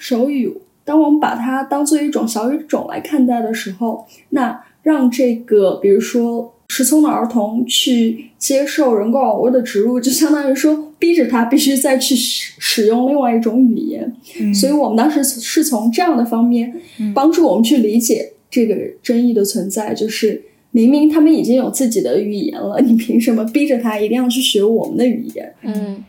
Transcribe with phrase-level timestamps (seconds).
[0.00, 0.52] 手语，
[0.84, 14.12] 当我们把它当做一种小语种来看待的时候，那让这个比如说失聪的儿童去接受人工耳蜗的植入，就相当于说逼着他必须再去使使用另外一种语言。
[14.54, 16.72] 所以我们当时是从这样的方面
[17.14, 25.52] 帮助我们去理解这个争议的存在，就是明明他们已经有自己的语言了，你凭什么逼着他一定要去学我们的语言？
[25.62, 26.02] 嗯，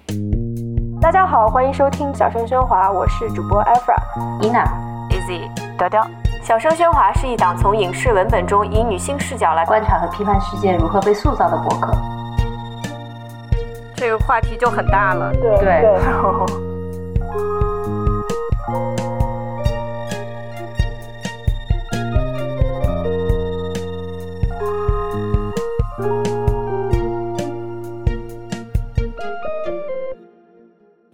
[1.12, 3.98] 大家好，欢迎收听小声喧哗，我是主播 Efra、
[4.40, 4.64] 伊娜、
[5.10, 6.08] Easy、雕雕。
[6.42, 11.94] 小声喧哗是一档从影视文本中以女性视角来观察和批判世界如何被塑造的博客。
[13.94, 15.34] 这个话题就很大了。
[15.34, 16.00] 对对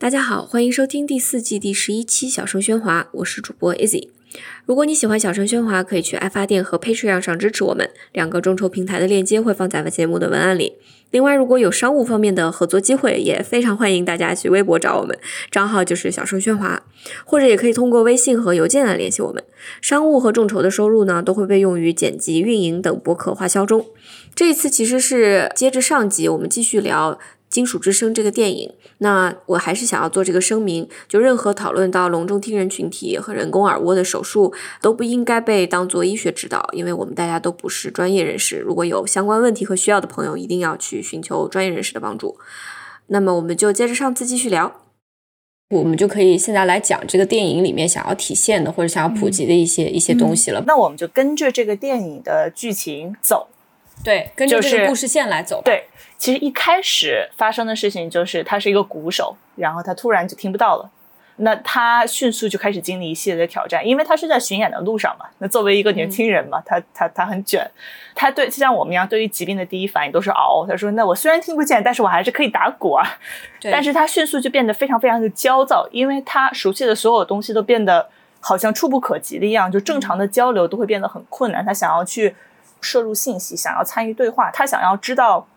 [0.07, 4.07] 大家好，欢迎收听第四季第十一期《小声喧哗》，我是主播 Izzy。
[4.65, 10.75] 如果你喜欢《小声喧哗》，可以去爱发电和 Patreon 上支持我们，两个众筹平台的链接会放在节目的文案里。
[11.11, 15.17] 另外，如果有商务方面的合作机会，也非常欢迎大家去微博找我们，
[15.51, 16.83] 账号就是“小声喧哗”，
[17.25, 19.43] 或者也可以通过微信和邮件来联系我们。
[19.81, 23.85] 商务和众筹的收入呢，都会被用于剪辑、运营等博客花销中。
[24.33, 27.13] 这一次其实是接着上集，我们继续聊
[27.49, 28.73] 《金属之声》这个电影。
[28.99, 38.57] 那我还是想要做这个声明，就任何讨论到隆重听人群体和人工耳蜗的手术，都不应该被当做医学指导，因为我们大家都不是专业人士。
[38.57, 42.37] 如果有相关问题和需要的朋友，一定要去寻求专业人士的帮助。
[43.07, 44.81] 那么我们就接着上次继续聊。
[45.69, 50.63] 我们就可以现在来讲这个电影里面想要体现的或者想要普及的一些、一些东西了。
[50.65, 53.49] 那我们就跟着这个电影的剧情走。
[54.03, 55.63] 对，跟着这个故事线来走吧。
[55.65, 55.85] 对，
[56.17, 60.89] 其实一开始发生的事情就是他是一个鼓手，然后他突然就听不到了。
[61.39, 65.27] 那他迅速就开始经历一系列的挑战，因为他是在巡演的路上嘛。
[65.37, 67.69] 那作为一个年轻人嘛，他他他很卷，
[68.15, 70.65] 他对就像我们一样，对于疾病的第一反应都是熬。
[70.67, 73.07] 他说：“那我虽然听不见，但是我还是可以打鼓啊。”
[73.61, 78.09] 对但是他迅速就变得非常非常的焦躁，因为他熟悉的所有东西都变得
[78.39, 81.63] 好像触不可及的一样，就正常的交流都会变得很困难。
[81.63, 82.35] 他想要去
[82.81, 85.47] 摄入信息，想要参与对话，他想要知道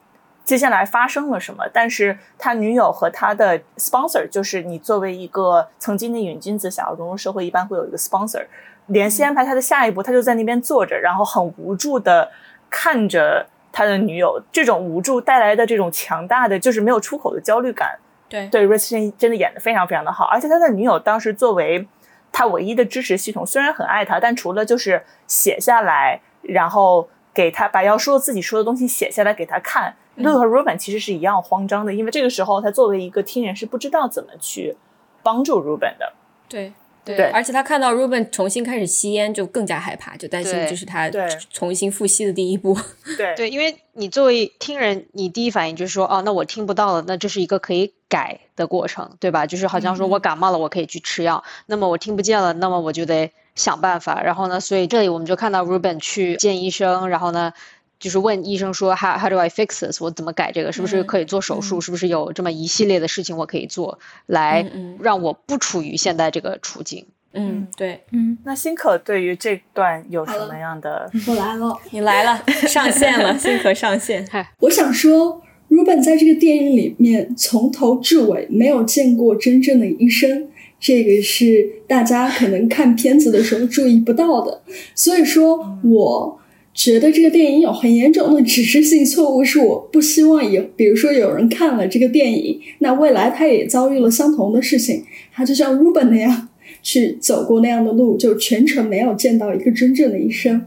[0.44, 1.64] 接下来发生了什么。
[1.72, 8.44] 但是他女友和他的 sponsor，就是你作为一个曾经的瘾君子，想要融入社会，一般会有一个 sponsor
[8.86, 12.31] 联系安排他的下一步，他就在那边坐着，然后很无助的
[12.69, 17.98] 看着他的女友，这种无助带来的这种强大的就是没有出口的焦虑感。
[18.28, 18.48] 对。
[18.48, 21.87] 对 r i c h 真的演的非常非常的好，而且他的女友当时作为
[22.32, 34.77] 他唯一的支持系统，虽然很爱他，但除了就是写下来，然后给他把要说自己说的东西写下来给他看，乐和 Ruben 其实是一样慌张的，因为这个时候他作为一个听人是不知道怎么去
[35.23, 36.12] 帮助 Ruben 的。
[36.49, 41.11] 对对对而且他看到 Ruben 重新开始吸烟，就更加害怕，就担心对这是他
[41.50, 42.77] 重新复吸的第一步。
[43.17, 49.47] 对对，因为你作为听人，你第一反应就是说，哦，那我听不到了，那这是一个可以改的过程，对吧？
[49.47, 54.22] 就是好像说我感冒了，我可以去吃药，那么我听不见了，那么我就得想办法。
[54.22, 57.53] 然后呢，所以这里我们就看到 Ruben 去见医生，然后呢。
[57.99, 60.00] 就是问医生说，How how do I fix this？
[60.03, 60.72] 我怎么改这个？
[60.72, 61.83] 是不是可以做手术？
[61.83, 64.65] 是不是有这么一系列的事情我可以做，来
[65.00, 67.05] 让我不处于现在这个处境？
[67.34, 71.11] 嗯，对嗯那辛可对于这段有什么样的？
[71.27, 71.77] 我来了。
[71.93, 74.27] 你来了， 上线了，辛可上线。
[74.61, 80.49] 我想说，Ruben 在这个电影里面从头至尾没有见过真正的医生，
[80.81, 84.63] 这个是大家可能看片子的时候注意不到的。
[84.95, 86.41] 所以说，我
[86.73, 96.49] 觉得这个电影有很严重的指示性错误，是我不希望有，比如说有人看了这个电影，那未来他也遭遇了相同的事情，他就像 Ruben 那样。
[96.83, 100.65] 去走过那样的路，就全程没有见到一个真正的医生。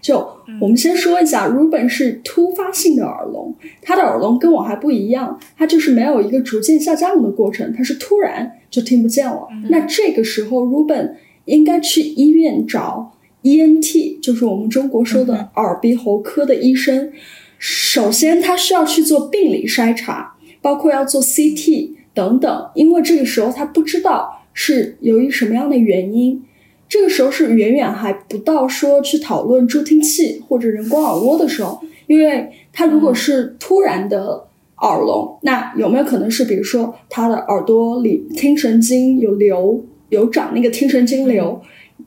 [0.00, 0.26] 就
[0.60, 9.48] 我们先说一下，Ruben 是突发性的耳聋，他的耳聋跟我还不一样，他就是没有一个逐渐下降的过程，他是突然就听不见了。
[9.70, 11.12] 那这个时候，Ruben
[11.44, 13.12] 应该去医院找
[13.42, 17.12] ENT，就是我们中国说的耳鼻喉科的医生。
[17.58, 26.42] 首先，他需要去做病理筛查，包括要做 CT 等等，因为这个时候他不知道是由于什么样的原因。
[26.88, 34.46] 这个时候是远远还不到说去讨论助听器或者人工耳蜗的时候，因为他如果是突然的
[34.78, 41.60] 耳聋，那有没有可能是比如说他的耳朵里听神经有瘤，有长那个听神经瘤？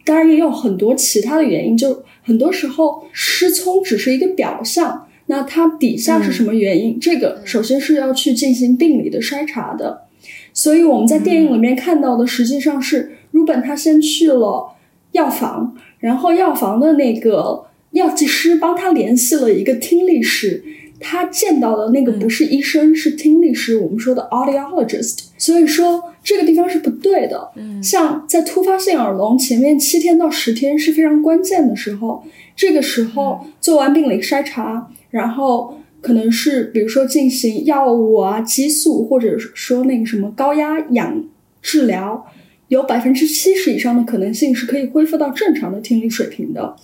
[0.05, 6.97] 当然也有很多其他的原因，就很多时候失聪只是一个表象，那它底下是什么原因？
[6.99, 10.05] 这个首先是要去进行病理的筛查的。
[10.53, 14.75] 所以我们在电影里面看到的实际上是，Ruben 他先去了
[15.11, 20.63] 药房，然后药房的那个药剂师帮他联系了一个听力师。
[21.01, 25.19] 他见到的那个不是医生，是听力师，我们说的 audiologist。
[25.37, 27.51] 所以说这个地方是不对的。
[27.55, 32.21] 嗯，像在突发性耳聋前面七天到十天是非常关键的时候，
[32.53, 41.25] 这个时候做完病理筛查，然后可能是比如说进行药物啊、激素，或者说那个什么高压氧
[41.61, 42.25] 治疗，
[42.69, 46.75] 有百分之七十以上的可能性是可以恢复到正常的听力水平的。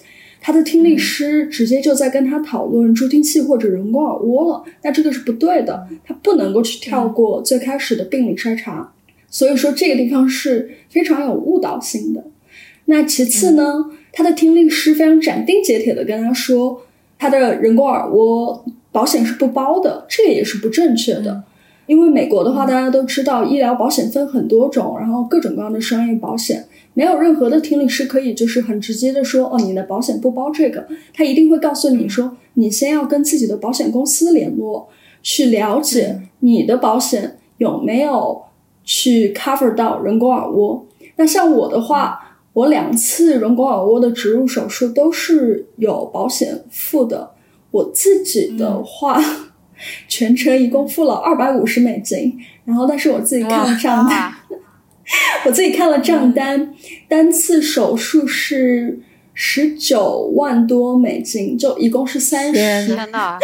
[0.42, 8.94] 他的听力师直接就在跟他讨论助听器或者人工耳蜗了，那这个是不对的，他不能够去跳过最开始的病理筛查，
[9.28, 12.26] 所以说这个地方是非常有误导性的。
[12.86, 16.84] 那其次呢，他的听力师非常斩钉截铁的跟他说，
[17.18, 18.64] 他的人工耳蜗
[18.96, 21.44] 保险是不包的，这个也是不正确的。
[21.86, 34.88] 因为美国的话，大家都知道医疗保险分很多种，然后各种各样的商业保险，没有任何的听力师可以就是很直接的说，哦，你的保险不包这个，他一定会告诉你说，你先要跟自己的保险公司联络，
[35.22, 38.44] 去了解你的保险有没有
[38.86, 40.88] 去 cover 到人工耳蜗。
[41.18, 47.32] 那像我的话，我两次人工耳蜗的植入手术都是有保险付的，
[47.76, 49.22] 我自己的话。
[50.08, 52.34] 全程一共付了二百五十美金，
[52.64, 54.34] 然后但是我自己看了账单，
[55.46, 56.74] 我自己看了账单，
[57.10, 59.02] 单次手术是
[59.34, 63.38] 十九万多美金，就一共是三十，天呐，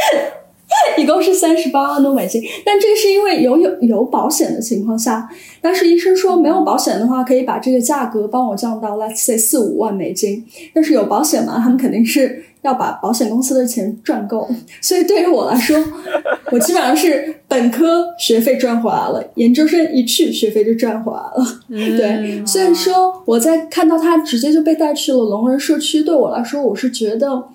[0.98, 2.42] 一共是三十八万多美金。
[2.66, 5.30] 但这个是因为有有有保险的情况下，
[5.60, 10.45] 当时医生说没有保险的话，可以把这个价格帮我降到 let's say 四五万美金。
[10.74, 12.45] 但是有保险嘛，他们肯定是。
[12.62, 14.48] 要把保险公司的钱赚够，
[14.81, 15.78] 所以对于我来说，
[16.52, 21.60] 我基本上是本科学费赚回来了，研究生一去学费就赚回来了。
[21.69, 27.48] 对，虽然说我在看到他直接就被带去了聋人社区，对我来说，我是觉得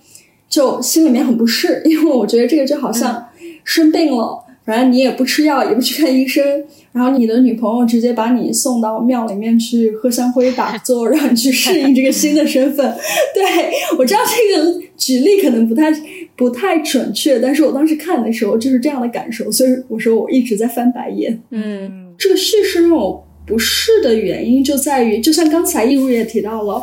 [0.49, 3.29] 就心里面很不适，因为我觉得这个就好像
[3.63, 4.46] 生病了。
[4.67, 6.45] 反正你也不吃药，也不去看医生，
[6.93, 12.95] 然后你的女朋友直接把你送到庙里面去喝香灰打坐， 让你去适应这个新的身份。
[13.33, 13.45] 对
[13.97, 15.87] 我知道这个举例可能不太
[16.35, 21.41] 不太准确，但是我当时看的时候就是这样的感受，所以我说我一直在翻白眼。
[21.51, 26.83] 嗯，这个叙事让我不适的原因就在于，就像刚才易如也提到了。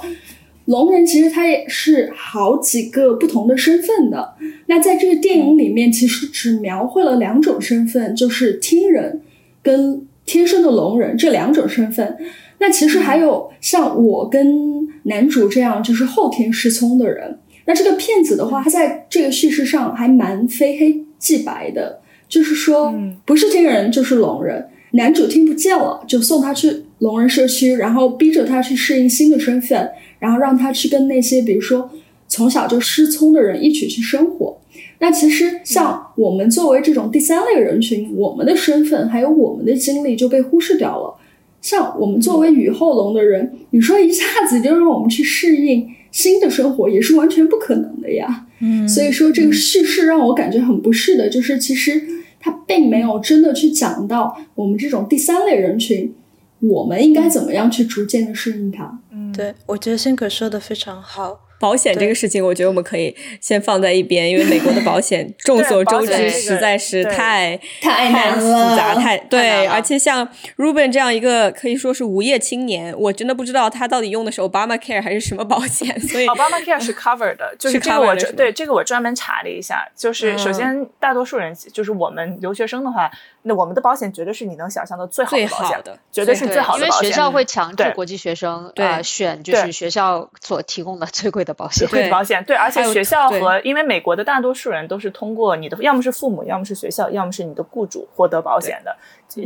[0.66, 4.36] 聋人其实他也是好几个不同的身份的。
[4.68, 9.22] 那在这个电影里面，其实只描绘了两种身份，就是听人
[9.62, 12.18] 跟天生的聋人这两种身份。
[12.60, 17.40] 那其实还有像我跟男主这样，就是后天失聪的人。
[17.66, 22.00] 那这个骗子的话，他在这个叙事上还蛮非黑即白的，
[22.30, 22.94] 就是说
[23.26, 24.68] 不是听人就是聋人。
[24.94, 29.92] 男主听不见了，就送他去聋人社区，然后逼着他去适应新的身份。
[30.20, 31.90] 然后让他去跟那些，比如说
[32.30, 34.58] 从小就失聪的人一起去生活。
[35.00, 41.20] 那其实像我们作为这种第三类人群，我们的身份还有我们的经历就被忽视掉了。
[41.62, 48.46] 像我们作为雨后聋的人，你说一下子就让我们去适应新的生活，也是完全不可能的呀。
[48.62, 52.02] 嗯，所以说这个叙事让我感觉很不适的，就是其实
[52.44, 56.14] 他并没有真的去讲到我们这种第三类人群，
[56.60, 59.00] 我们应该怎么样去逐渐的适应它。
[59.34, 61.40] 对，我觉得辛可说的非常好。
[61.64, 69.66] 保险这个事情，我觉得我们可以先放在一边，因为美国的保险众所周知实在是太太难复杂，太对。
[69.68, 70.28] 而且像
[70.58, 75.98] Ruben 这样一个可以说是无业青年，我真的不知道他到底用的是 Obama Care 还是什么保险。
[76.02, 83.10] 所以 Obama Care 是 cover 的， 就是这个我对这个我专门查了一下，就是首先大多数人就是我们留学生的话，
[83.44, 87.04] 那我们的保险绝对是你能想象的最好的保险的，绝对是最好的保险。
[87.04, 91.88] 因为学校会强制国际学生对选就是学校所提供的最贵的保险。
[91.90, 98.98] 贵的保险对，而且学校和因为美国的大多数人都是通过你的，要么是父母，要么是学校，要么是你的雇主获得保险的，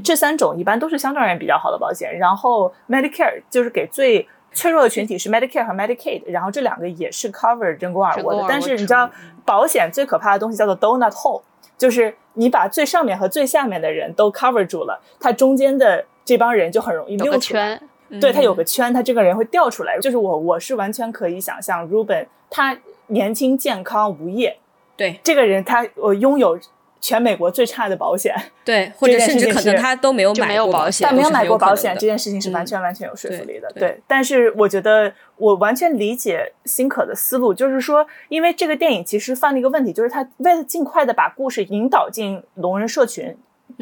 [0.02, 2.18] 这三种一般都是相对而言比较好的保险。
[2.18, 8.46] 然后 Medicare 就是给最脆弱的群体是 Medicare 和 Medicaid，然后这两个也是 cover 人工耳蜗的。
[8.48, 9.10] 但是你知道
[9.44, 11.42] 保险最可怕的东西叫做 donut hole，
[11.78, 17.80] 就是你把最上面和最下面的人都 cover 住了，他中间的这帮人就很容易溜出来。
[18.22, 20.00] 对他有个圈，他这个人会掉出来。
[20.00, 24.58] 就是我，我是完全可以想象，Ruben 他年轻、健康、无业，
[24.96, 26.58] 对这个人，他我拥有
[27.00, 28.36] 全美国最差的保险，
[28.66, 33.72] 对，或者甚至可能他都没有买过保险，他没有买过保险，这件事情是完全完全有说服力的。
[33.76, 43.38] 对，但是我觉得我完全理解辛可的思路，就是说，因为这个电影其实犯了一个问题，就是他为了尽快的把故事引导进聋人社群，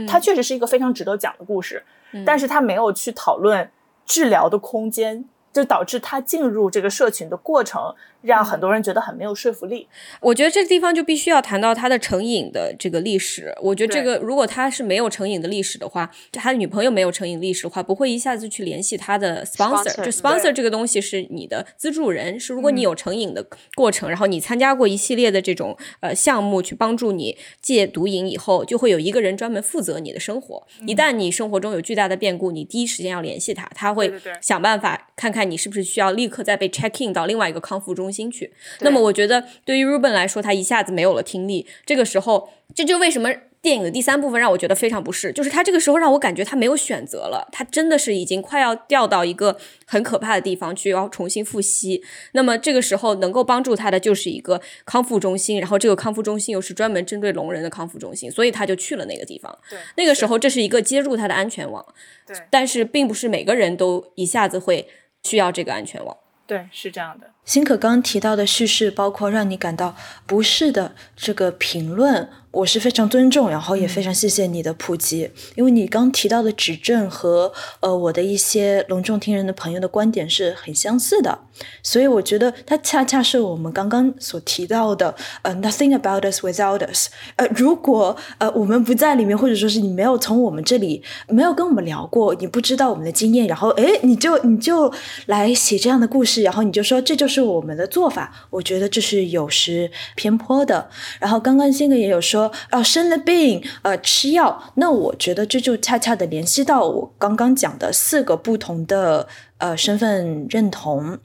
[0.07, 1.83] 它确实是一个非常值得讲的故事，
[2.25, 3.69] 但是他没有去讨论。
[4.07, 7.95] 治疗的空间，就导致他进入这个社群的过程。
[8.25, 9.87] 让很多人觉得很没有说服力。
[10.19, 13.53] 我觉得这个地方就必须要谈到他的成瘾的这个历史。
[13.61, 20.03] 我觉得这个如果他是没有成瘾的历史的话，他的女朋友没有成瘾历史的话，不会一下子去联系他的 sponsor。
[20.03, 30.65] 就 sponsor 这个东西是你的资助人，是如果你有成瘾的过程，然后你参加过一系列的这种呃项目去帮助你戒毒瘾以后，就会有一个人专门负责你的生活。
[30.87, 38.14] 一旦你生活中有巨大的变故，你第一时间要联系他，他会想办法看看你是不是需要立刻再被 check in 到另外一个康复中心。
[38.15, 41.67] 心去，那么我觉得对于 Ruben 来说，他一下子没有了听力。
[41.85, 43.29] 这个时候，这就为什么
[43.61, 49.57] 电影的第三部分让我觉得非常不适，就是他这个时候让我感觉他没有选择了，他真的是已经快要掉到一个
[49.87, 52.03] 很可怕的地方去，要重新复吸。
[52.33, 59.57] 那么这个时候能够帮助他的就是一个康复中心，然后这个康复中心又是专门针对聋人的康复中心，所以他就去了那个地方。
[59.67, 61.83] 对，那个时候这是一个接入他的安全网。
[62.27, 64.87] 对，但是并不是每个人都一下子会
[65.23, 66.15] 需要这个安全网。
[66.47, 67.31] 对，是这样的。
[67.43, 72.29] 辛可刚提到的叙事，包括让你感到不适的这个评论。
[72.55, 81.37] 我是非常尊重，然后也非常谢谢你的普及，因为你刚提到的指正和呃我的一些隆重听人的朋友的观点是很相似的，
[81.83, 94.93] 所以我觉得它恰恰是我们刚刚所提到的呃 nothing about us without us，呃如果呃我们不在里面，或者说是你没有从我们这里没有跟我们聊过，你不知道我们的经验，然后诶你就你就
[95.25, 100.89] 来写这样的故事，然后你就说这就是我们的做法，我觉得这是有失偏颇的。
[101.19, 102.44] 然后刚刚星哥也有说。
[102.71, 104.71] 哦，生了病，呃，吃药。
[104.75, 111.17] 那我觉得这就恰恰的联系到我刚刚讲的四个不同的呃身份认同。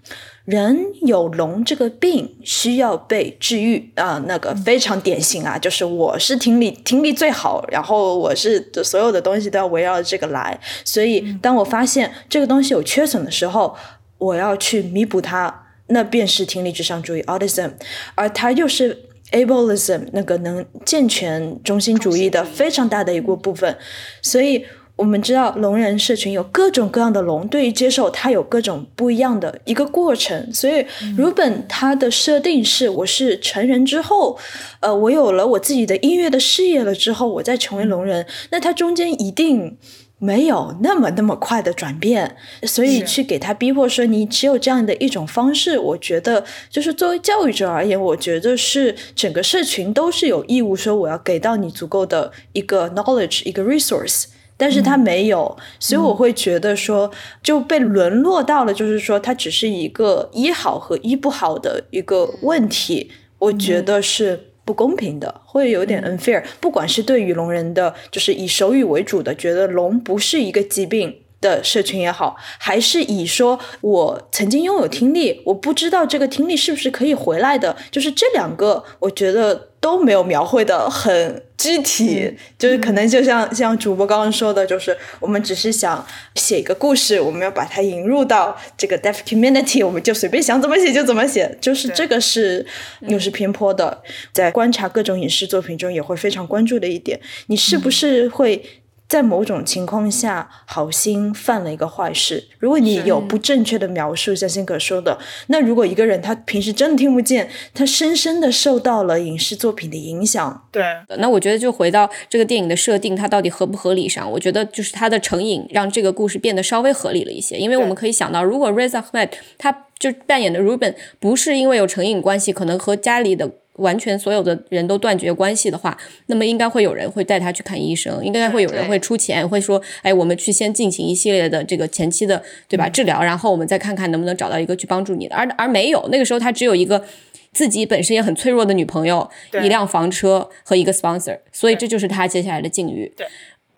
[0.47, 10.59] 人有聋这个病需要被治愈啊，那个非常典型啊，就是我是听力听力最好，然后我是所有的东西都要围绕着这个来。
[10.85, 13.77] 所以当我发现这个东西有缺损的时候，
[14.19, 17.71] 我要去弥补它，那便是听力至上主义 （autism），
[18.17, 19.10] 而它又是。
[19.33, 23.77] Ableism 那个能健全中心主义的非常大的一个部分，
[24.23, 24.65] 所以
[24.97, 30.53] 我们知道聋人社群有各种各样的聋，对于接受它有各种不一样的一个过程。
[30.53, 30.85] 所以
[31.17, 34.39] 如本它的设定是，我是成人之后，
[34.81, 39.79] 呃，我有了我自己的音乐的事业了之后，我再成为聋人，那它中间一定。
[40.23, 54.27] 没有那么那么快的转变，所以去给他逼迫说你只有这样的一种方式，我觉得就是作为教育者而言，我觉得是整个社群都是有义务说我要给到你足够的一个 knowledge 一个 resource，
[54.59, 57.11] 但是他没有，所以我会觉得说
[57.43, 64.50] 就被沦落到了，就是说它只是一个医好和医不好的一个问题，我觉得是。
[64.65, 66.45] 不公平的，会有点 unfair。
[66.61, 79.69] 不管是对于聋人的，就是以手语为主的，觉得聋不是一个疾病的社群也好，还是以说我曾经拥有听力，我不知道这个听力是不是可以回来的，就是这两个，我觉得。
[79.81, 92.67] 都没有描绘的很具体，就是可能就像像主播刚刚说的，就是我们只是想写一个故事，我们要把它引入到这个 deaf community，我们就随便想怎么写就怎么写，就是这个是
[93.09, 94.03] 又是偏颇的。
[94.35, 98.63] 在观察各种影视作品中，也会非常关注的一点，你是不是会？
[99.11, 102.45] 在某种情况下，好心犯了一个坏事。
[102.61, 110.65] 如果你有不正确的描述，像辛可说的，那如果一个人他平时真的听不见，他深深的受到了影视作品的影响。
[110.71, 110.85] 对，
[111.19, 117.57] 那我觉得就回到这个电影的设定，它到底合不合理上，我觉得就是它的成瘾让这个故事变得稍微合理了一些。
[117.57, 123.51] 因为我们可以想到，如果 Reza Ahmed 他就扮演的 Ruben 不是因为有成瘾关系，可能和家里的。
[123.81, 125.97] 完全所有的人都断绝关系的话，
[126.27, 135.35] 那么应该会有人会带他去看医生，应该会有人会出钱，会说，哎，我们去先进行一系列的这个前期的对吧治疗，然后我们再看看能不能找到一个去帮助你的。
[135.35, 137.05] 而而没有，那个时候他只有一个
[137.53, 139.29] 自己本身也很脆弱的女朋友，
[139.63, 143.13] 一辆房车和一个 sponsor，所以这就是他接下来的境遇。
[143.17, 143.27] 对。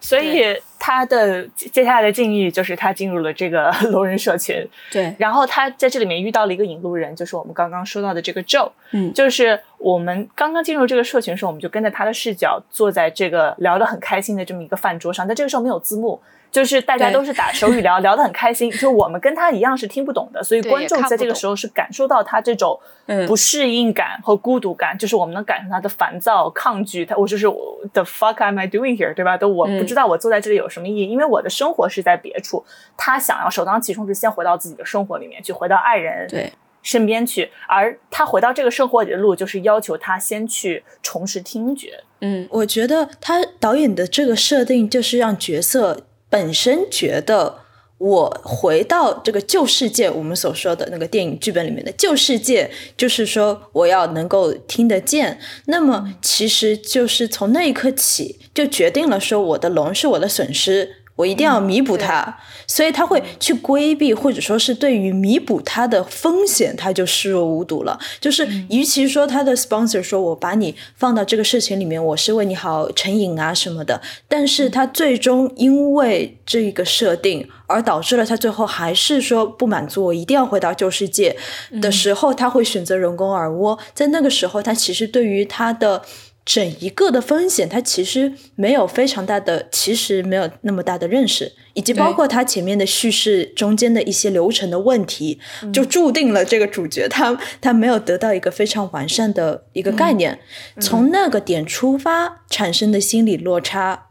[0.04, 0.42] 所以
[0.84, 5.14] 他的接下来的境遇就是他进入了这个 聋人社群，对。
[5.16, 16.20] 然后他在这里面遇到了一个引路人，就是我们刚刚说到的这个 Joe，嗯，就是我们刚刚进入这个社群的时候，我们就跟着他的视角坐在这个聊得很开心的这么一个饭桌上，但这个时候没有字幕。
[16.52, 18.70] 就是大家都是打手语聊，聊得很开心。
[18.72, 22.78] 就我们跟他一样是听不懂的，所以观众在这个时候是感受到他这种
[23.26, 24.96] 不适应感和孤独感。
[24.98, 27.06] 就是我们能感受他的烦躁、抗拒。
[27.06, 27.46] 他我就是
[27.94, 29.14] The fuck am I doing here？
[29.14, 29.38] 对吧？
[29.38, 32.62] 都我不知道我坐在这里有什么意义，因为我的生活是在别处。
[32.98, 37.50] 他想要首当其冲是先回到自己的生活里面去，回到爱人对身边去。
[37.66, 42.04] 而他回到这个生活里的路，就是要求他先去重拾听觉。
[42.20, 46.04] 嗯，我觉得他导演的这个设定就是让角色。
[46.32, 47.58] 本身觉得
[47.98, 55.38] 我回到这个旧世界，我们所说的那个电影剧本里面的旧世界，就是说我要能够听得见。
[55.66, 61.01] 那么其实就是从那一刻起，就决定了说我的龙是我的损失。
[61.14, 67.98] 我一定要弥补它，所以他会去规避，或者说是对于弥补它的风险，他就视若无睹了。
[68.18, 81.36] 就是与其说他的 sponsor 说我把你放到这个事情里面，我是为你好成瘾啊什么的，但是他最终因为这个设定而导致了他最后还是说不满足，我一定要回到旧世界
[81.80, 83.78] 的时候，他会选择人工耳蜗。
[83.94, 86.02] 在那个时候，他其实对于他的。
[86.44, 95.38] 整一个的风险，它其实没有非常大的，其实没有那么大的认识，以及包括它前面的叙事中间的一些流程的问题，
[95.72, 100.40] 就注定了这个主角他他没有得到一个非常完善的一个概念。
[100.80, 104.08] 从那个点出发产生的心理落差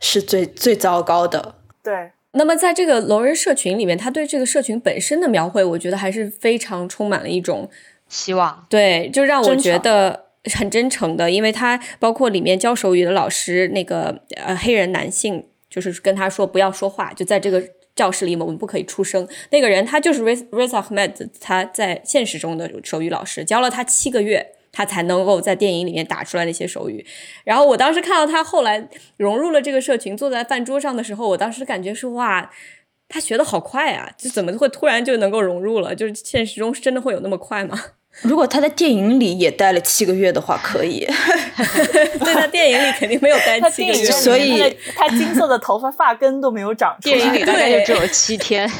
[0.00, 1.56] 是最最糟糕的。
[1.82, 2.12] 对。
[2.32, 7.68] 那么在这个聋人社群里面，他对这个社群本身的描绘，我觉得还是非常充满了一种
[8.08, 8.66] 希望。
[8.70, 10.23] 对，就让我觉得。
[10.52, 17.62] 很真诚的，因为他包括里面教手语的老师，那个呃黑人男性，就是跟他说不要说话，就在这个
[17.96, 19.26] 教室里，我们不可以出声。
[19.50, 27.06] 那个人他就是 Riz Ahmed，他在现实中的手语老师，教了他七个月，他才能够在电影里面打出来那些手语。
[27.44, 32.50] 然后我当时看到他后来融入了这个社群，坐在饭桌上的时候，我当时感觉是哇，
[33.08, 35.94] 他学的好快啊，就怎么会突然就能够融入了？
[35.94, 37.80] 就是现实中真的会有那么快吗？
[38.22, 41.00] 如果他在电影里也待了七个月的话，可以。
[42.20, 47.16] 对，他电影里肯定没有待七个月，所以他金色的头发发根都没有长出来。
[47.16, 48.70] 电影里大概就只有七天。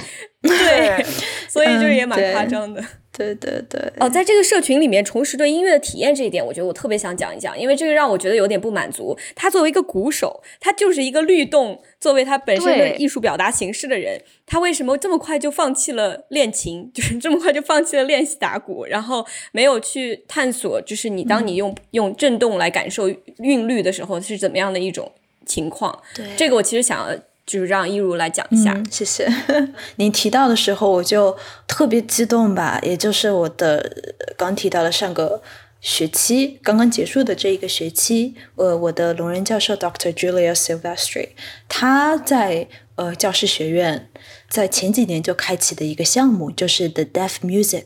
[0.40, 1.04] 对，
[1.48, 2.82] 所以就是也蛮夸张的。
[3.16, 3.80] 对对对。
[4.00, 9.16] 哦，在这个社群里面重拾对音乐的体验这一点，我觉得我特别想讲一讲，因为这个让我觉得有点不满足。
[9.36, 16.90] 他作为一个鼓手，他就是一个律动作为他本身的艺术表达形式的人，他为什么这么快就放弃了练琴？
[16.92, 25.12] 就是这么快就放弃了练习打鼓，然后没有去探索，就是你当你用用震动来感受韵律的时候是怎么样的一种
[25.46, 26.02] 情况？
[26.16, 27.16] 对，这个我其实想要。
[27.46, 29.28] 就是让一如来讲一下，谢谢。
[29.96, 32.80] 您提到的时候，我就特别激动吧。
[32.82, 34.02] 也就是我的
[34.36, 35.42] 刚提到的上个
[35.80, 40.10] 学期刚刚结束的这一个学期，呃，我的聋人教授 Dr.
[40.14, 41.28] Julia Silvestri，
[41.68, 44.08] 他在呃教师学院
[44.48, 47.84] 在前几年就开启的一个项目，就是 The Deaf Music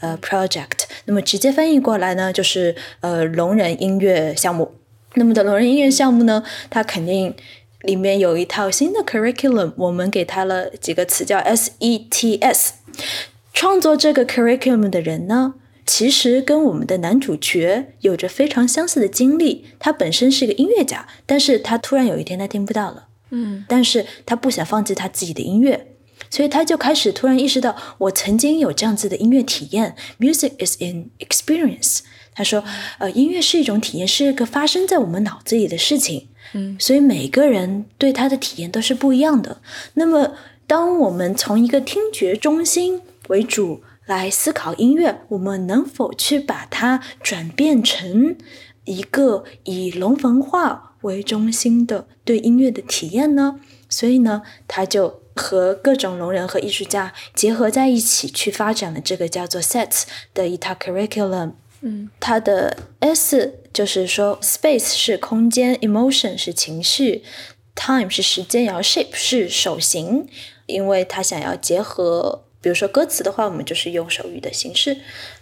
[0.00, 0.84] 呃 Project。
[1.04, 4.74] 那么直接翻译过来呢，就是呃聋人音乐项目。
[5.18, 7.34] 那么的聋人音乐项目呢，它肯定。
[7.82, 12.70] 里面有一套新的 curriculum，我们给它了几个词叫 SETS。
[13.52, 15.54] 创作这个 curriculum 的人呢，
[15.86, 19.66] 其实跟我们的男主角有着非常相似的经历。
[19.78, 25.86] 他本身是个音乐家，但是他突然有一天他听不到了，嗯，但是他不想放弃他自己的音乐，
[26.28, 29.94] 所以他就开始突然意识到，我曾经有这样子的音乐体验。
[30.18, 32.00] Music is an experience。
[32.34, 32.62] 他说，
[32.98, 36.28] 呃，音乐是一种体验，是一个发生在我们脑子里的事情。
[36.78, 39.60] 所以每个人对他的体验都是不一样的。
[39.94, 40.34] 那么，
[40.66, 48.36] 当我们从一个听觉中心为主来思考音乐，我们能否去把它转变成
[48.84, 53.60] 一个以龙文化为中心的对音乐的体验呢？
[53.88, 61.52] 所以呢，他就和各种聋人和艺术家结合在一起，去发展了这个叫做 Sets 的一套 curriculum。
[61.88, 67.22] 嗯，它的 S 就是说，space 是空间，emotion 是情绪
[67.76, 70.26] ，time 是时间，然后 shape 是手型，
[70.66, 74.96] 因为他想要结合，比如说歌词的话，我们就是用手语的形式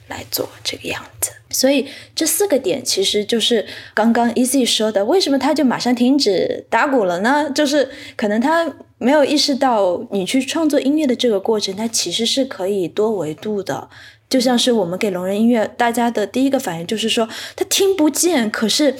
[0.09, 1.31] 来做这个样子。
[1.49, 7.51] 所以这四个点其实就是刚刚 Easy 说的，为什么他就马上停止打鼓了呢？
[7.55, 13.89] 就是可能他没有意识到，你去创作音乐的这个过程，它其实是可以多维度的。
[14.35, 18.97] 就像是我们给聋人音乐，大家的第一个反应就是说他听不见，可是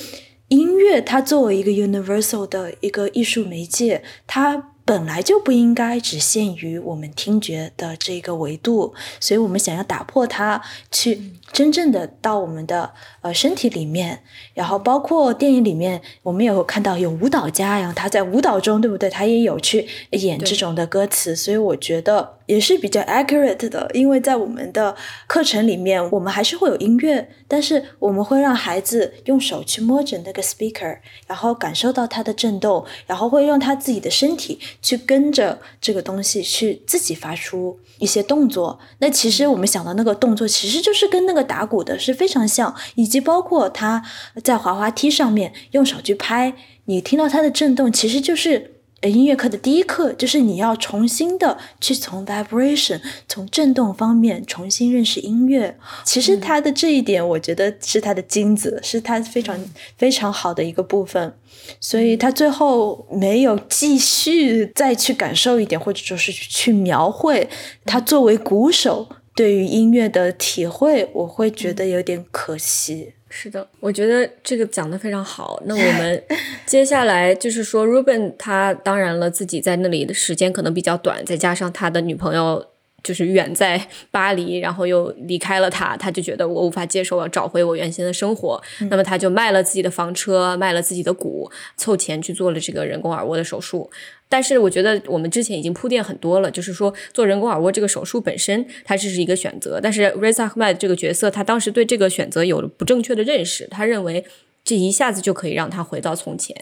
[0.47, 11.20] 音乐它作为一个 universal 的一个艺术媒介，它本来就不应该只限于我们听觉的这个维度，所以我们想要打破它，去
[11.55, 14.21] 真正的到我们的呃身体里面，
[14.53, 19.09] 然后包括电影里面，我们也有看到有舞蹈家，然后他在舞蹈中，对不对？
[19.09, 22.35] 他也有去演这种的歌词，所以我觉得。
[22.47, 24.95] 也是比较 accurate 的，因为在我们的
[25.27, 38.79] 课程里面，我们还是会有音乐，但是我们会让孩子用手去摸着那个 speaker，然后感受到它的震动，然后会用他自己的身体去跟着这个东西去自己发出一些动作。
[38.99, 44.03] 那其实我们想到那个动作，其实就是跟那个打鼓的是非常像，以及包括他
[44.43, 46.55] 在滑滑梯上面用手去拍，
[46.87, 48.73] 你听到它的震动，其实就是。
[49.03, 55.77] 音乐课的第一课，就是你要重新的去从 vibration 从振动方面重新认识音乐。
[56.05, 59.63] 其实他的这一点，我觉得是他的金子，是他非常
[59.99, 61.35] 非常好的一个部分。
[61.79, 67.47] 所以他最后没有继续再去感受一点，或者说是去描绘
[67.85, 73.14] 他作为鼓手对于音乐的体会，我会觉得有点可惜。
[73.29, 75.61] 是的，我觉得这个讲的非常好。
[75.66, 76.23] 那我们
[76.64, 82.64] 接下来就是说，Ruben 他当然了，自己在那里的时间可能比较短，再加上他的女朋友
[83.05, 88.61] 就是远在巴黎，然后又离开了他，他就觉得我无法接受，要找回我原先的生活。
[88.90, 93.88] 那么他就卖了自己的房车，卖了自己的股，凑钱去做了这个人工耳蜗的手术。
[94.29, 104.25] 但是我觉得我们之前已经铺垫很多了，就是说做人工耳蜗这个手术本身它只是一个选择，但是 Reza Ahmed 这个角色他当时对这个选择有了不正确的认识，他认为
[104.64, 106.57] 这一下子就可以让他回到从前，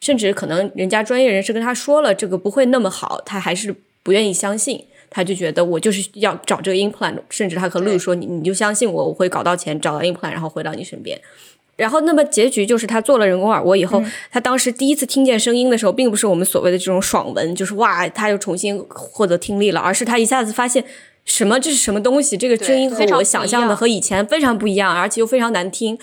[0.00, 3.74] 甚至可能人家专业人士跟他说了这个不会那么好，他还是
[4.04, 11.20] 不愿意相信，他就觉得我就是要找这个 implant，甚至他和 Lu 说你你就相信我，我会搞到钱找到 implant，然后回到你身边。
[11.76, 20.84] 然后，那么结局就是他做了人工耳蜗以后，他当时第一次听见声音的时候，并不是我们所谓的这种爽文，就是哇，他又重新获得听力了，而是他一下子发现
[21.24, 25.96] 什么这是什么东西，这个声音和我想象的和以前非常不一样，而且又非常难听。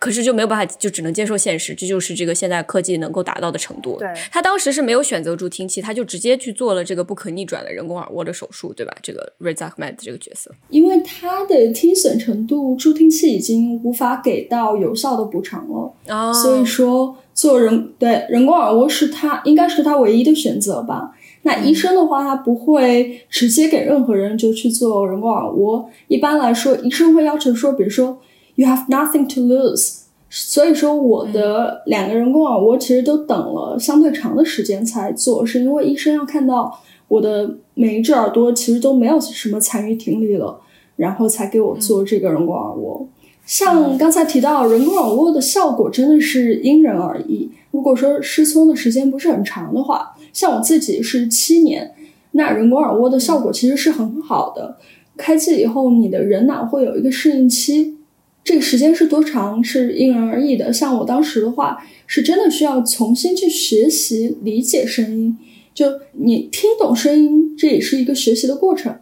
[0.00, 3.98] 可是就没有办法，就只能接受现实，这就是这个现在科技能够达到的程度。
[3.98, 8.96] 对，他当时是没有选择助听器，他就直接去做了这个不可逆转的人工耳蜗的手术，对吧？
[9.02, 21.10] 这个 Reza Ahmed 这个角色，因为他的听损程度，助听器已经无法给到有效的补偿了，哦，所以说做人对人工耳蜗是他应该是他唯一的选择吧。
[21.42, 28.18] 那医生的话，他不会直接给任何人就去做人工耳蜗，一般来说，医生会要求说，比如说。
[28.56, 40.60] You have nothing to lose，所以说我的两个人工耳蜗其实都等了相对长的时间才做，是因为医生要看到我的每一只耳朵其实都没有什么残余听力了，
[40.96, 43.08] 然后才给我做这个人工耳蜗。
[43.46, 47.50] 像刚才提到人工耳蜗的效果真的是因人而异。
[47.70, 51.94] 如果说失聪的时间不是很长的话，像我自己是七年，
[52.32, 54.76] 那人工耳蜗的效果其实是很好的。
[55.16, 57.96] 开机以后，你的人脑会有一个适应期。
[58.42, 60.72] 这个时间是多长是因人而异的。
[60.72, 65.38] 像我当时的话，是真的需要重新去学习理解声音。
[65.72, 68.96] 就你听懂声音，这也是一个学习的过程。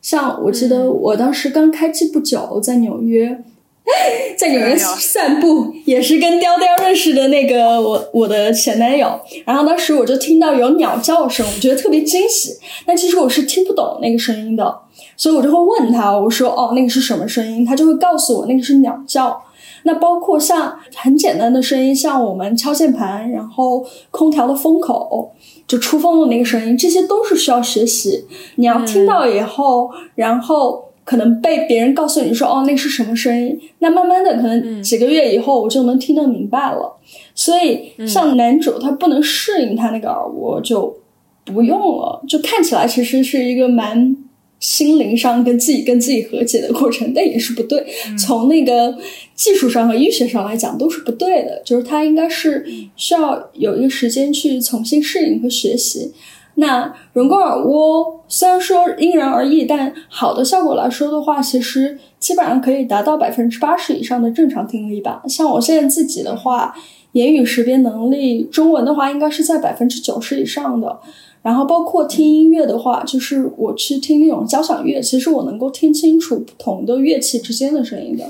[0.00, 3.42] 像我记得我当时刚开机不久，在纽约，
[4.38, 9.20] 在纽约散步，也是跟雕雕认识的那个我我的前男友。
[9.44, 12.54] 然后当时我就听到有鸟叫声，我觉得特别惊喜。
[12.86, 14.80] 但其实我是听不懂那个声音的。
[15.16, 19.42] 所以我就会问他，我说：“哦，那个是什么声音？”他就会告诉我，那个是鸟叫。
[19.86, 25.30] 那包括像很简单的声音，像我们敲键盘，然后空调的风口
[25.68, 28.24] 就出风的那个声音，这些都是需要学习。
[28.56, 36.96] 你要听到以后，然后可能被别人告诉你说：“哦，那是什么声音？”那慢慢的，可能几个月以后，我就能听得明白了。
[37.34, 40.96] 所以，像男主他不能适应他那个耳蜗，就
[41.44, 42.22] 不用了。
[42.26, 44.16] 就看起来其实是一个蛮。
[44.60, 47.86] 心灵上跟自己跟自己和解的过程，但也是不对。
[48.18, 48.96] 从那个
[49.34, 51.60] 技术上和医学上来讲，都是不对的。
[51.64, 52.64] 就是他应该是
[52.96, 56.12] 需要有一个时间去重新适应和学习。
[56.56, 65.20] 那人工耳蜗虽然说因人而异，但好的效果来说的话，其实基本上可以达到百分之八十以上的正常听力吧。
[65.28, 66.72] 像我现在自己的话，
[67.12, 71.00] 言语识别能力，中文的话应该是在百分之九十以上的。
[71.44, 78.24] 然后包括听音乐的话，就是我去听那种交响乐，其实我能够听清楚不同的乐器之间的声音的。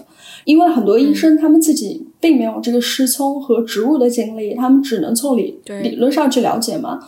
[0.45, 6.99] 因为很多医生他们自己并没有这个失聪和植物的经历，他们只能从理理论上去了解嘛。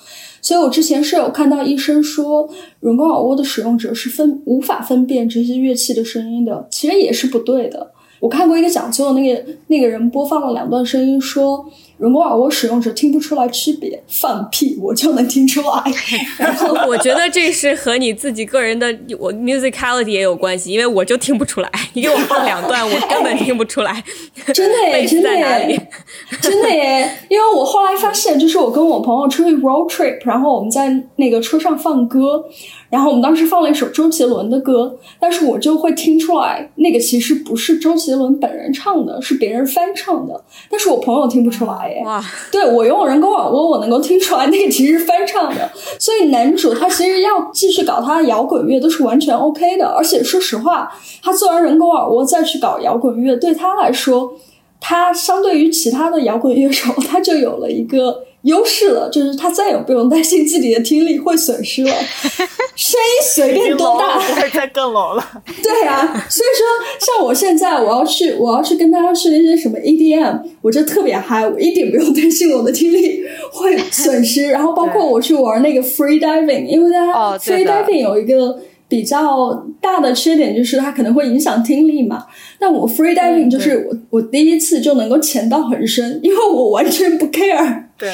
[0.41, 7.91] 所以我之前是有看到医生说，人工耳蜗的使用者是分无法分辨这些乐器的声音的，其实也是不对的。
[8.21, 11.67] 我看过一个讲座，那个那个人播放了两段声音说。
[11.99, 15.83] 人工耳蜗使用者听不出来区别，放屁，我就能听出来。
[16.39, 18.87] 然后我觉得这是和你自己个人的
[19.19, 21.71] 我 musicality 也有关系，因为我就听不出来。
[21.95, 24.05] 你给我放两段，我根本听不出来。
[24.53, 25.89] 真的耶，真的耶，
[26.41, 27.11] 真的耶！
[27.29, 32.45] 因为我后来发现，就是我跟我朋友出去 road trip，然后我们在那个车上放歌。
[32.89, 40.45] 然后我们当时放了一首周杰伦的歌，但是我就会听出来，那个其实不是周杰伦本人唱的，是别人翻唱的。
[40.71, 42.03] 但是我朋友听不出来耶。
[42.05, 42.23] 哇！
[42.51, 45.71] 对我用人工耳蜗，我能够听出来那个其实是翻唱的。
[45.99, 49.87] 所以男主他其实要继续搞他的摇滚乐都是完全 OK 的。
[49.87, 54.33] 而且说实话，他做完人工耳蜗再去搞摇滚乐，对他来说，
[54.81, 58.26] 他相对于其他的摇滚乐手，他就有了一个。
[58.47, 61.93] 优势了，就是他再也不用担心自己的听力会损失了，
[62.75, 65.43] 声音随便多大，不会再更聋了。
[65.63, 74.49] 对啊，所以说像我现在我要去我要去跟大家去那些什么 EDM，我就特别嗨，我一点不用担心我的听力会损失。
[74.51, 78.59] 然后包括我去玩那个 free diving，因为大家 free diving 有一个。
[78.89, 82.27] 比较大的缺点就是它可能会影响听力嘛。
[82.59, 88.09] 但我 free diving 就是我我第一次就能够潜到很深，因为我完全不 care，对，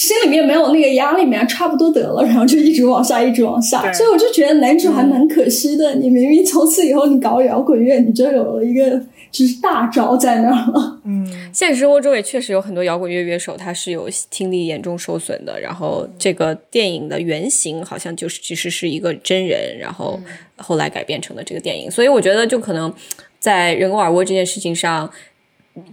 [0.00, 3.92] 心里面没有那个压力面，差不多得了，然后就一直往下，一直往下。
[3.92, 5.94] 所以我就觉得男主还蛮可惜的。
[5.96, 8.98] 你明明从此以后你搞摇滚乐，你就有了一个。
[9.30, 11.00] 就是大招在那儿了。
[11.04, 15.60] 嗯，现实生活中也确实有很多摇滚乐乐手，他是有听力严重受损的。
[15.60, 20.18] 然后这个电影的原型好像就是其实是一个真人，然后
[20.56, 21.88] 后来改编成的这个电影。
[21.88, 22.92] 所以我觉得就可能
[23.38, 25.08] 在人工耳蜗这件事情上，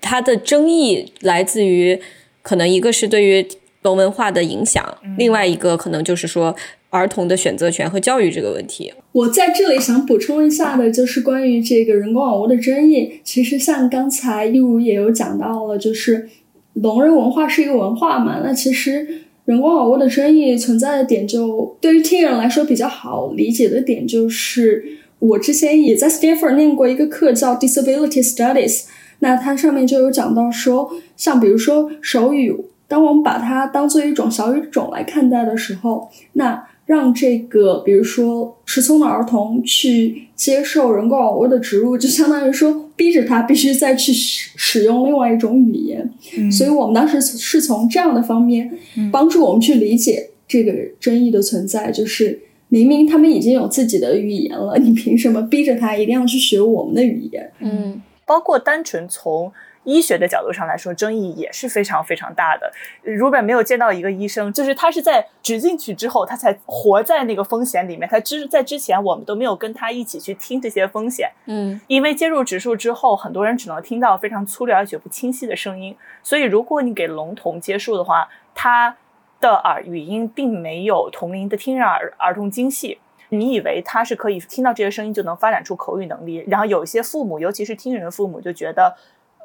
[0.02, 2.02] 它的争议来自于
[2.42, 3.48] 可能一个是对于
[3.88, 4.84] 聋文化的影响，
[5.18, 6.56] 另外一个可能就是说。
[6.90, 13.20] 儿童的选择权和教育这个问题，我在这里想补充一下的，就是关于这个人工耳蜗的争议。
[13.26, 16.30] 其实像刚才一如也有讲到了，就是
[16.76, 18.40] 聋人文化是一个文化嘛。
[18.42, 19.06] 那其实
[19.44, 24.86] 人工耳蜗的争议存在的点，就对于听人来说比较好理解的点，就是
[25.20, 28.86] 我之前也在 Stanford 念过一个课叫 Disability Studies，
[29.20, 32.56] 那它上面就有讲到说，像比如说手语，
[32.88, 46.10] 当我们把它当做一种小语种来看待的时候，那让这个，比如说失聪的儿童去接受人工耳蜗的植入，就相当于说逼着他必须再去使使用另外一种语言。
[46.50, 48.72] 所以我们当时是从这样的方面
[49.12, 57.52] 帮助我们去理解这个争议的存在，就是明明他们已经有自己的语言了，你凭什么逼着他一定要去学我们的语言？
[57.60, 59.52] 嗯，包括单纯从。
[59.88, 62.70] 医学的角度上来说，争议也是非常非常大的。
[63.02, 68.08] 如果没有见到一个医生，就是他是在植进去之后，他才活在那个风险里面。
[68.10, 71.32] 他之在之前，我们都没有跟他一起去听这些风险。
[71.46, 75.96] 嗯，因为接入植树之后，很多人只能听到非常粗略而且不清晰的声音。
[76.22, 78.98] 所以，如果你给聋童接触的话，他
[79.40, 83.00] 的耳语音并没有同龄的听人儿儿童精细。
[83.30, 86.44] 你以为他是可以听到这些声音就能发展出口语能力？
[86.48, 88.94] 然后有一些父母，尤其是听人父母，就觉得。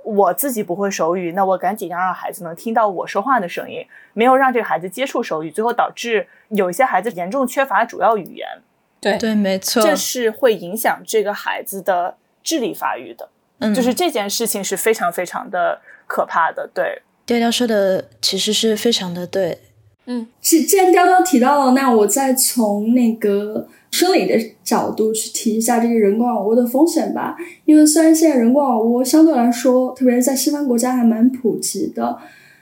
[0.05, 8.47] 我自己不会手语，那我赶紧要让孩子能听到我说话的声音，没有让这个孩子接触手语，最后导致有一些孩子严重缺乏主要语言。
[9.01, 13.29] 对对，没错，这是会影响这个孩子的智力发育的。
[13.59, 16.69] 嗯，就是这件事情是非常非常的可怕的。
[16.73, 19.59] 对，调调说的其实是非常的对。
[20.07, 23.69] 嗯，既既然雕雕提到了，那我再从那个。
[23.93, 24.35] 生理的
[24.65, 27.37] 角度去提一下这个人工耳蜗的风险吧，
[27.67, 32.17] 因为虽然现在人工耳蜗相对来说，特别是在西方国家还蛮普及的，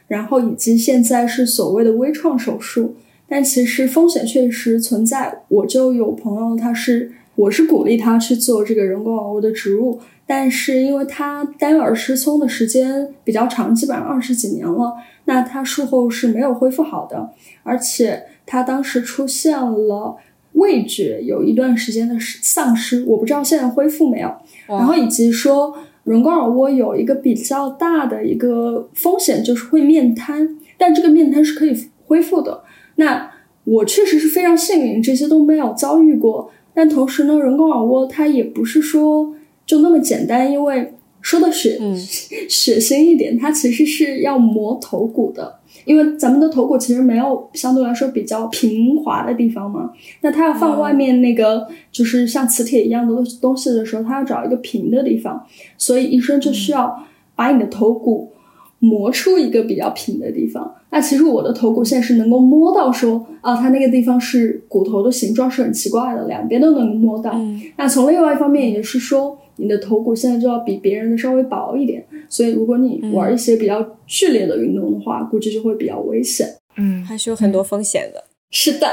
[0.08, 2.96] 然后以及现在是所谓的微创手术，
[3.28, 5.42] 但其实风险确实存在。
[5.46, 17.30] 我就有朋友，他是我是鼓励他去做这个人工耳蜗的植入，但是因为他单耳失聪的时间比较长，基本上二十几年了，那他术后是没有恢复好的，
[17.62, 20.16] 而且他当时出现了。
[20.54, 24.34] 味觉有一段时间的丧失，我不知道现在恢复没有。
[24.66, 32.64] 然后以及说人工耳蜗有一个比较大的一个风险，就是会面瘫，但这个面瘫是可以恢复的。
[32.96, 33.30] 那
[33.62, 36.50] 我确实是非常幸运，这些都没有遭遇过。
[36.80, 39.34] 但同时呢，人工耳蜗它也不是说
[39.66, 41.78] 就那么简单，因为说的血
[42.48, 45.56] 血腥一点，它其实是要磨头骨的。
[45.84, 57.04] 因为咱们的头骨其实没有相对来说比较平滑的地方嘛，那它要放外面那个就是像磁铁一样的东西的时候，它要找一个平的地方，所以医生就需要
[57.36, 58.32] 把你的头骨
[58.80, 60.74] 磨出一个比较平的地方。
[60.90, 67.32] 那其实我的头骨现在是能够摸到，说啊，它那个地方是骨头的形状是很奇怪的，两边都能摸到。
[67.76, 69.38] 那从另外一方面也是说。
[69.56, 76.48] 你的头骨现在就要比别人的稍微薄一点，所以如果你玩一些比较剧烈的运动的话，估计就会比较危险。
[76.78, 78.24] 嗯，还是有很多风险的。
[78.50, 78.86] 是的，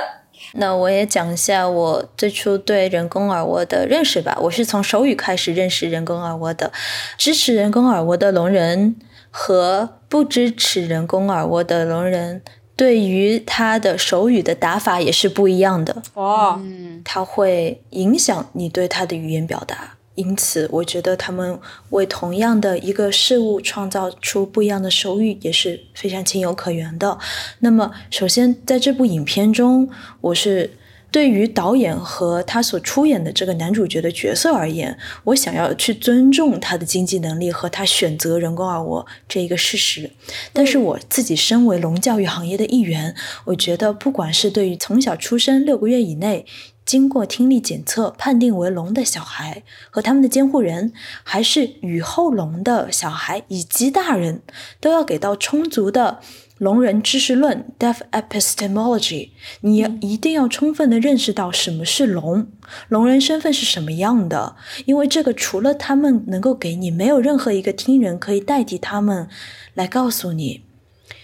[0.56, 4.38] 那我也讲一下我最初对人工耳蜗的认识吧。
[4.42, 6.74] 我是从手语开始认识人工耳蜗的，
[7.18, 8.98] 支持人工耳蜗的聋人
[9.30, 12.42] 和不支持人工耳蜗的聋人，
[12.76, 16.02] 对于他的手语的打法也是不一样的。
[16.14, 19.96] 哦，嗯，它会影响你对他的语言表达。
[20.16, 21.60] 因此，我觉得他们
[21.92, 27.20] 为同样的一个事物创造出不一样的手语也是非常情有可原的。
[27.60, 29.88] 那么，首先在这部影片中，
[30.22, 30.72] 我是
[31.10, 40.12] 对于导演和他所出演的这个男主角的角色而言，我想要去尊重他的经济能力和他选择人工耳蜗这一个事实。
[40.54, 43.16] 但是我自己身为聋教育行业的一员，
[43.46, 46.46] 我觉得不管是对于从小出生六个月以内。
[46.88, 54.42] 经过听力检测判定为聋的小孩和他们的监护人，还是雨后聋的小孩以及大人，
[54.80, 56.22] 都要给到充足的
[56.58, 59.32] 聋人知识论 （deaf epistemology）。
[59.60, 62.48] 你一定要充分的认识到什么是聋，
[62.88, 69.28] 聋人身份是什么样的，因为这个除了他们能够给你，没有任何一个听人可以代替他们
[69.74, 70.64] 来告诉你。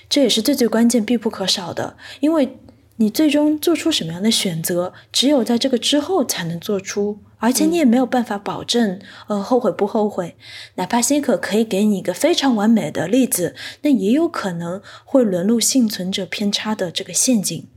[0.09, 2.57] 这也是最最关键、必不可少的，因为。
[2.97, 10.35] 你最终做出什么样的选择，只有在这个之后才能做出，而且你也没有办法保证，呃，后悔不后悔。
[10.75, 17.67] 哪怕辛可可以给你一个非常完美的例子，那也有可能会沦入幸存者偏差的这个陷阱。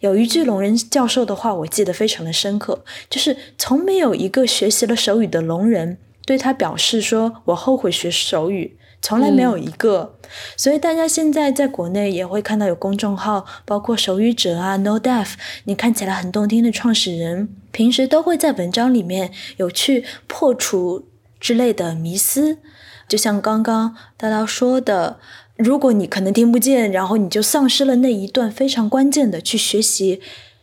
[0.00, 10.14] 有一句聋人教授的话，我记得非常的深刻，就是从没有一个学习了手语的聋人对他表示说：“我后悔学手语。”从来没有一个，
[10.56, 15.32] 所以大家现在在国内也会看到有公众号，包括手语者啊，No Deaf，
[15.64, 21.08] 你看起来很动听的创始人，平时都会在文章里面有去破除
[21.40, 22.58] 之类的迷思。
[23.08, 25.18] 就像刚刚大刀说的，
[25.56, 30.20] 如果你可能听不见，然后你就丧失了那一段非常关键的去学习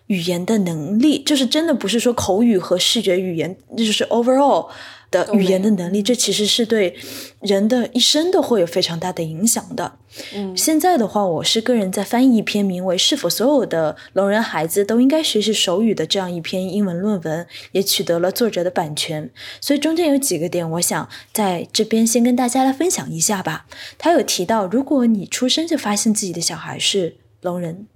[0.08, 4.70] 语言的能力，就是真的不是说口语和视觉语言，就是 overall。
[5.12, 6.96] 的语言的能力，这其实是对
[7.42, 9.94] 人的一生都会有非常大的影响的。
[10.34, 19.30] 嗯，现在的话，我是个人在翻译一篇名为《是否所有的聋人孩子都应该学习手语》的这样一篇英文论文，也取得了作者的版权。
[19.62, 23.66] 所以中间有几个点，我想在这边先跟大家来分享一下吧。
[23.98, 27.88] 他有提到，如果你出生就发现自己的小孩是聋人，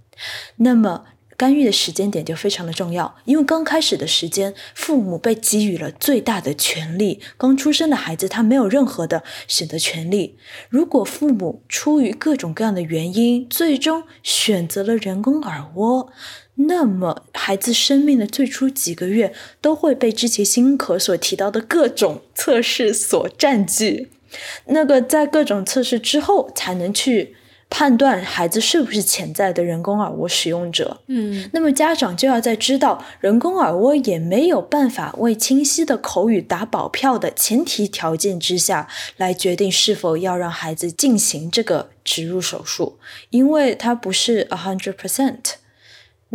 [0.57, 1.05] 那么。
[1.35, 7.19] 干预的时间点就非常的重要，因为刚开始的时间，父母被给予了最大的权利。
[7.37, 10.37] 刚出生的孩子他没有任何的选择权利。
[10.69, 16.09] 如果父母出于各种各样的原因，最终选择了人工耳蜗，
[16.55, 24.11] 那么孩子生命的最初几个月都会被之前辛可所提到的各种测试所占据。
[24.65, 27.35] 那个在各种测试之后，才能去。
[27.75, 42.99] 判断孩子是不是潜在的人工耳蜗使用者，嗯，那么家长就要在知道人工耳蜗也没有办法为清晰的口语打保票的前提条件之下来决定是否要让孩子进行这个植入手术，
[43.31, 45.62] 因为它不是 a hundred percent。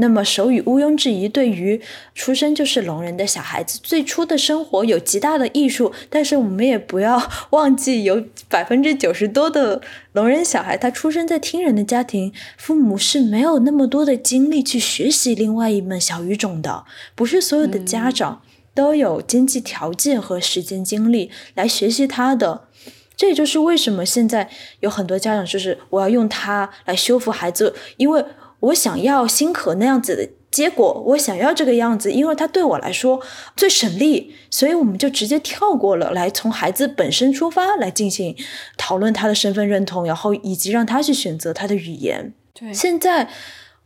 [0.01, 1.81] 那么手语毋庸置疑，对于
[2.15, 5.93] 出生就是聋人的小孩子最初的生活有极大的益处。
[6.09, 9.83] 但是我们也不要忘记，有百分之九十多的
[10.13, 16.85] 聋人小孩，他出生在听人的家庭，父母是没有那么多的精力去学习另外一门小语种的。
[17.17, 22.69] 不是所有的家长都有经济条件和时间精力来学习他的。
[23.17, 28.25] 这也就是为什么现在有很多家长就是我要用它来修复孩子，因为。
[28.61, 33.21] 我想要星河那样子的结果，我想要这个样子，因为它对我来说
[33.57, 38.35] 最省力，所以我们就直接跳过了，来从孩子本身出发来进行
[38.77, 42.33] 讨论他的身份认同，然后以及让他去选择他的语言。
[42.55, 43.29] 对，现在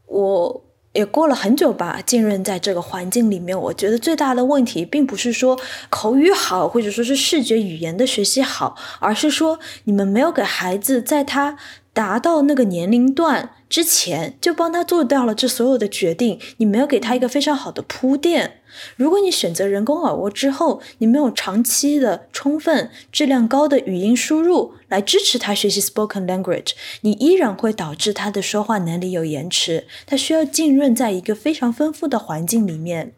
[0.07, 5.59] 我也过了很久吧，浸润在这个环境里面，我觉得最大的问题并不是说
[5.91, 11.59] 口语好，或者说是视觉语言的学习好，而是说你们没有给孩子在他。
[11.95, 16.41] 达到那个年龄段之前，就帮他做掉了这所有的决定。
[16.57, 18.62] 你没有给他一个非常好的铺垫。
[18.97, 29.87] 如果你选择人工耳蜗之后，你没有长期的、充分、质量高的语音输入来支持他学习 spoken language，你依然会导致他的说话能力有延迟。
[30.07, 33.13] 他需要浸润在一个非常丰富的环境里面。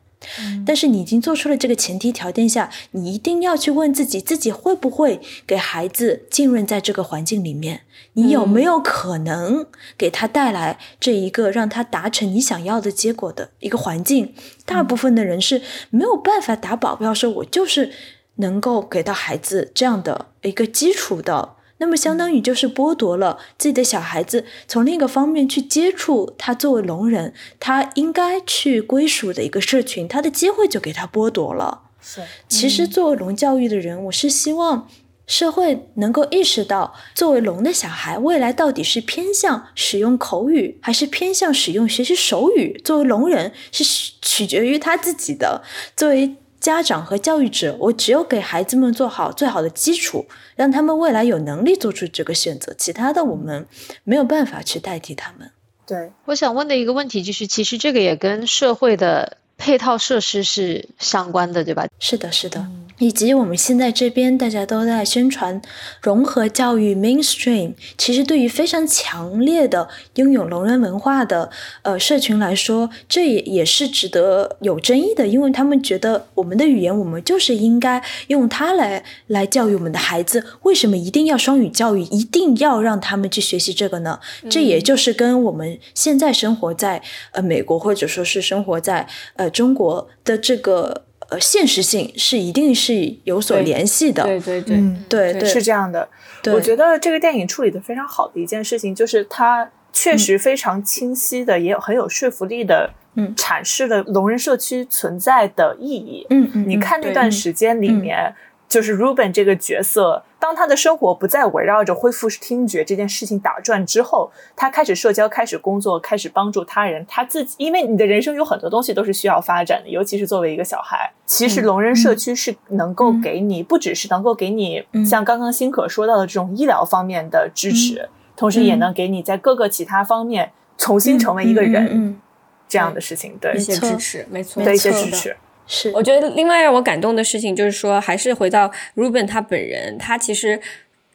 [0.67, 7.83] 但是你已经做出了这个前提条件下，你一定要去问自己，自己会不会给孩子浸润在这个环境里面？
[8.15, 9.67] 你有没有可能
[9.99, 14.35] 给他带来这一个让他达成你想要的结果的一个环境？
[14.65, 17.93] 大部分的人是没有办法打保票，说我就是
[18.37, 21.57] 能够给到孩子这样的一个基础的。
[21.79, 31.83] 那么相当于就是剥夺了自己的小孩子从另一个方面去接触他作为聋人他应该去归属的一个社群，他的机会就给他剥夺了。
[32.01, 34.89] 是，其实作为聋教育的人，我是希望
[35.27, 42.79] 社会能够意识到，作为聋的小孩，未来到底是偏向使用口语，还是偏向使用学习手语？
[42.85, 45.63] 作为聋人，是取决于他自己的。
[45.97, 50.25] 作为家长和教育者，我只有给孩子们做好最好的基础，
[50.57, 53.67] 让他们未来有能力做出这个选择，其他的我们
[54.03, 55.51] 没有办法去代替他们。
[55.87, 61.87] 对，我想问的一个问题就是，其实这个也跟社会的配套设施是相关的，对吧？
[62.01, 62.67] 是的，是的。
[62.99, 65.61] 以及我们现在这边大家都在宣传
[66.01, 71.51] 融合教育 mainstream，其实对于非常强烈的拥有聋人文化的
[71.83, 84.21] 呃社群来说，这也也是值得有争议的，因为他们觉得我们的语言我们就是应该用它来来教育我们的孩子，为什么一定要双语教育，一定要让他们去学习这个呢？
[84.49, 91.05] 这也就是跟我们现在生活在呃美国或者说是生活在呃中国的这个。
[91.35, 96.09] 呃，现实性是一定是有所联系的，对对对，嗯，对对，是这样的。
[96.53, 106.27] 我觉得这个电影处理的非常好的一件事情，就是它确实非常清晰的，也有很有说服力的，嗯，阐释了聋人社区存在的意义。
[106.31, 108.35] 嗯嗯，你看那段时间里面。
[108.75, 117.07] 就是 Ruben 这个角色，当他的生活不再围绕着恢复听觉这件事情打转之后，他开始社交，开始工作，开始帮助他人。
[117.07, 132.21] 他自己，因为你的人生有很多东西都是需要发展的，尤其是作为一个小孩，其实聋人社区是能够给你，不只是能够给你像刚刚辛可说到的这种医疗方面的支持，同时也能给你在各个其他方面重新成为一个人
[132.67, 133.39] 这样的事情。
[133.41, 135.37] 对，一些支持，没错，对一些支持。
[135.67, 140.61] 是，我觉得另外让我感动的事情就是说，还是回到 Ruben 他本人，他其实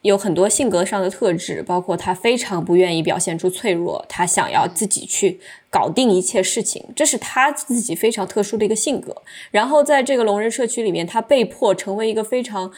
[0.02, 5.40] 有很多性格上的特质，包括他非常不愿意表现出脆弱，他想要自己去
[5.70, 9.22] 搞定一切事情，这是他自己非常特殊的一个性格。
[9.52, 12.72] 然后在这个聋人社区里面，他被迫成为一个非常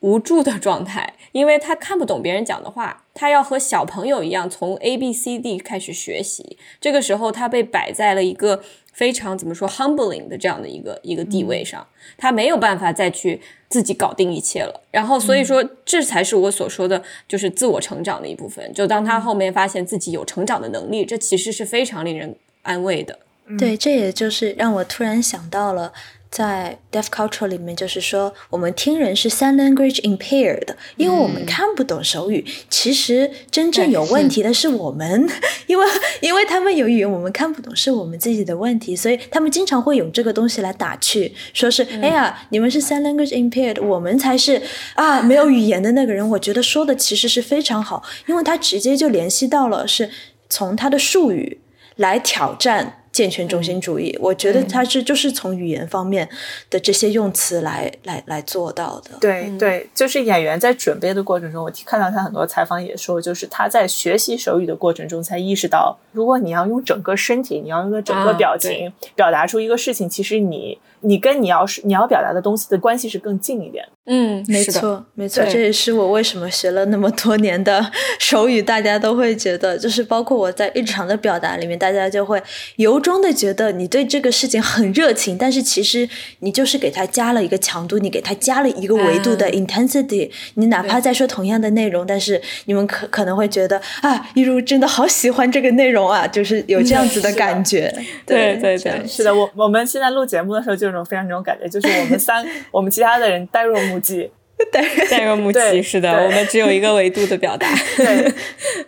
[0.00, 6.58] 无助的状态，因为他看不懂别人讲的话，他要和小朋友一样从 A B C D 开始学习。
[6.80, 8.62] 这个时候，他被摆在了一个。
[8.94, 11.86] 非常怎么说 humbling 的这样的一个一个地位上，
[12.16, 14.80] 他没有办法再去自己搞定一切了。
[14.90, 18.72] 然后所以说，这才是我所说的，就是自我成长的一部分。
[18.72, 23.18] 就当他后面发现自己有成长的能力，这其实是非常令人安慰的。
[23.58, 25.92] 对，这也就是让我突然想到了。
[26.34, 30.66] 在 deaf culture 里面，就是说我们听人是 sign language impaired，
[30.96, 32.44] 因为我们看不懂手语。
[32.68, 35.30] 其实真正有问题的是我们，
[35.68, 35.86] 因为
[36.20, 38.96] 因为他们有语言，我们看不懂，是我们自己的问题。
[38.96, 44.60] 所以他们经常会用这个东西来打趣，说是哎呀，你们是 sign language impaired，我们才是
[44.94, 46.28] 啊没有语言的那个人。
[46.30, 50.10] 我觉得说的其实是非常好，因为他直接就联系到了是
[50.48, 51.60] 从他的术语
[51.94, 53.03] 来挑战。
[53.14, 56.28] 健全中心主义，我觉得他是就是从语言方面
[56.68, 59.12] 的这些用词来来来做到的。
[59.20, 70.76] 对对，就是演员在准备的过程中，我看到他很多采访也说，就是他在学习手语的过程中才意识到，如果你要用整个身体，你要用整个表情表达出一个事情，其实你。
[71.04, 73.84] 你跟你要是你要表达的东西的关系是更近一点。
[74.06, 77.90] 嗯，没错，没错，这也是我为什么学了那么多年的
[78.20, 82.42] 手语，大家都会觉得，就是包括我在日常的表达里面，大家就会
[82.76, 86.08] 由衷的觉得你对这个事情很热情，但是其实
[86.40, 90.30] 你就是给他加了一个强度，你给他加了一个维度的 intensity。
[90.54, 97.90] 你哪怕在说同样的内容，但是你们可可能会觉得啊，一如真的好喜欢这个内容啊，就是有这样子的感觉。
[98.26, 100.93] 对对对，是的，我我们现在录节目的时候就。
[100.94, 104.30] 种非常那种感觉，就是我们三， 我们其他的人呆若木鸡，
[104.72, 107.68] 呆呆若木鸡，是的，我们只有一个维度的表达。
[107.96, 108.32] 对，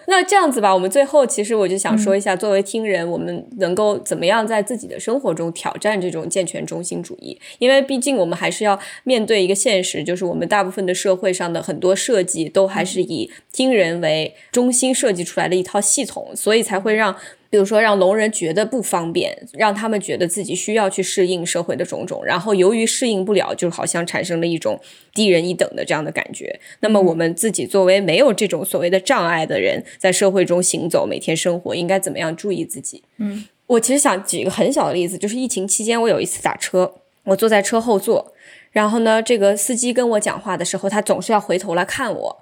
[0.06, 7.38] 那这样子吧，我们最后其实我就想说一下，作为听人，我们能够怎么样在自己的生活中挑战这种健全中心主义？
[7.58, 17.16] 因为毕竟我们还是要面对一个现实，就是我们大部分的社会上的很多设计都还是以听人为中心设计出来的一套系统，所以才会让。
[17.56, 24.78] 比如说，让聋人觉得不方便，让他们觉得自己需要去适应社会的种种，然后由于适应不了，就好像产生了一种
[25.14, 26.60] 低人一等的这样的感觉。
[26.80, 33.02] 那么，我们自己作为没有这种所谓的障碍的人，在社会中行走，每天生活，应该怎么样注意自己？
[33.16, 36.92] 嗯，我其实想举一个很小的例子，就是疫情期间，我有一次打车，
[37.24, 38.34] 我坐在车后座，
[38.70, 42.36] 然后呢，这个司机跟我讲话的时候，他总是要回头来看我。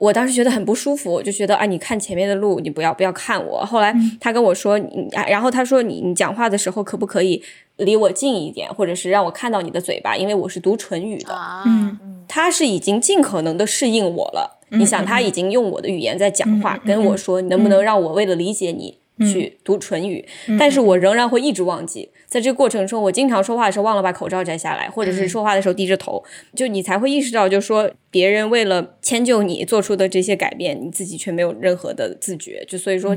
[0.00, 3.62] 我当时觉得很不舒服，我就觉得啊，你看前面的路，你不要不要看我。
[3.66, 7.42] 后来他跟我说，你，然后他说你你讲话的时候可不可以
[7.76, 11.38] 离我近一点，或者是让我看到你的嘴巴，因为我是读唇语的。
[11.66, 14.58] 嗯，他是已经尽可能的适应我了。
[14.70, 18.99] 你想，他已经用我的语言在讲话，跟我说，你能不能让我为了理解你？
[19.20, 20.24] 去读唇语，
[20.58, 22.10] 但是我仍然会一直忘记。
[22.26, 26.22] 在这个过程中，我经常说话的时候忘了把口罩摘下来，或者是说话的时候低着头，
[26.54, 32.64] 就你才会意识到，就说别人为了迁就你做出的这些改变，你自己却没有任何的自觉。
[32.68, 33.16] 就所以说，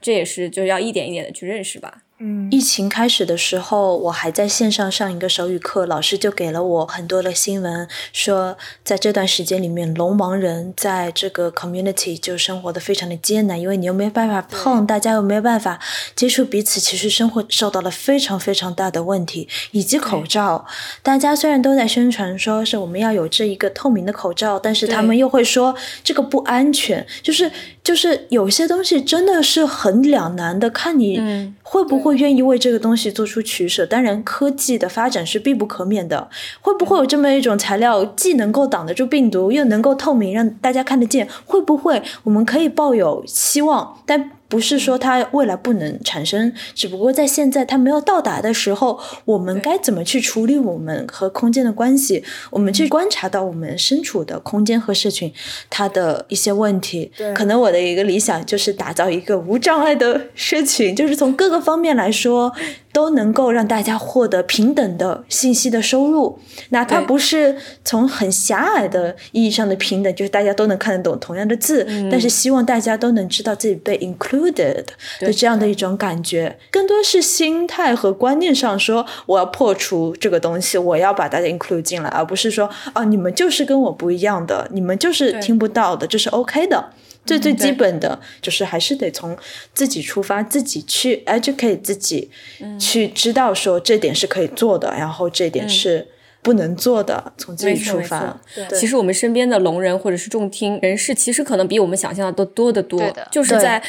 [0.00, 2.03] 这也是就要一点一点的去认识吧。
[2.18, 2.48] 嗯。
[2.50, 15.80] 疫情开始的时候，我还在线上上一个手语课，老师就给了我很多的新闻，说在这段时间里面，聋盲人在这个 community 就生活的非常的艰难，因为你又没办法碰，大家又没有办法
[16.14, 20.66] 接触彼此，其实生活受到了非常非常大的问题，以及口罩，
[21.02, 27.50] 大家虽然都在宣传说是我们要有这一个透明的口罩，但是他们又会说这个不安全，就是
[27.82, 33.84] 就是有些东西真的是很两难的，看你嗯会不会愿意为这个东西做出取舍。
[33.84, 36.28] 当然，科技的发展是必不可免的，
[36.60, 41.26] 会不会有这么一种材料，既能够挡得住病毒，又能够透明，让大家看得见？
[41.46, 52.22] 会不会我们可以抱有希望，但不是说它未来不能产生，只不过在现在它没有到达的时候，我们该怎么去处理我们和空间的关系？
[52.50, 55.32] 我们去观察到我们身处的空间和社群
[55.68, 57.10] 它的一些问题。
[57.16, 62.52] 对可能我的一个理想就是打造一个无障碍的社群，就是从各个方面来说。
[62.94, 66.38] 都能够让大家获得平等的信息的收入，
[66.68, 73.96] 哪怕不是从很狭隘的意义上的平等，就是大家都能看得懂同样的字，但是希望大家都能知道自己被
[74.34, 74.84] included
[75.20, 86.90] 的这样的一种感觉，更多是心态和观念上说，我要破除这个东西，我要把大家 include 进来，而不是说啊，你们就是跟我不一样的，你们就是听不到的，这是 OK 的。
[87.26, 89.34] 最最基本的就是还是得从
[89.72, 92.30] 自己出发，自己去 educate 自己，
[92.78, 96.06] 去知道说这点是可以做的，然后这点是
[96.44, 98.38] 不能做的，从自己出发。
[98.78, 103.02] 其实我们身边的聋人或者是重听人士，其实可能比我们想象的都多得多。
[103.32, 103.82] 就是在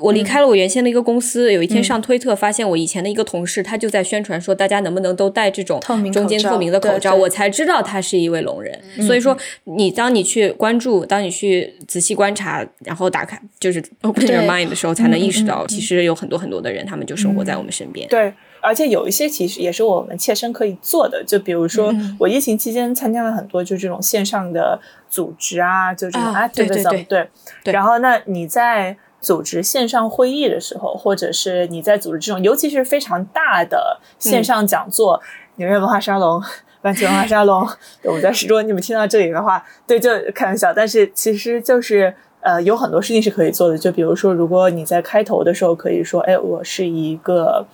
[0.00, 8.78] 我离开了我原先的一个公司，有一天上推特发现我以前的一个同事，他就在宣传说大家能不能都戴这种透明中间透明的口罩，我才知道他是一位聋人。
[9.06, 9.34] 所以说，
[9.64, 18.06] 你当你去关注，当你去仔细观察，然后打开就是 open your mind 的时候，才能意识到，其实有很多很多的人，他们就生活在我们身边。
[18.08, 18.30] 对，
[18.62, 27.28] 而且有一些其实也是我们切身可以做的，就比如说嗯我疫情期间参加了很多就这种线上的组织啊，就这种啊对 activism，、对对
[27.64, 35.20] 对然后那你在组织线上会议的时候，或者是你在组织这种，尤其是非常大的线上讲座，
[35.56, 36.42] 纽约文化沙龙。
[36.82, 37.64] 万奇文化沙龙，
[38.02, 43.78] 对我在如果你们听到这里的话，对，就开玩笑，但是其实就是呃，有很多事情是可以做的。
[43.78, 47.64] 就比如说，如果你在开头的时候可以说，哎，我是一个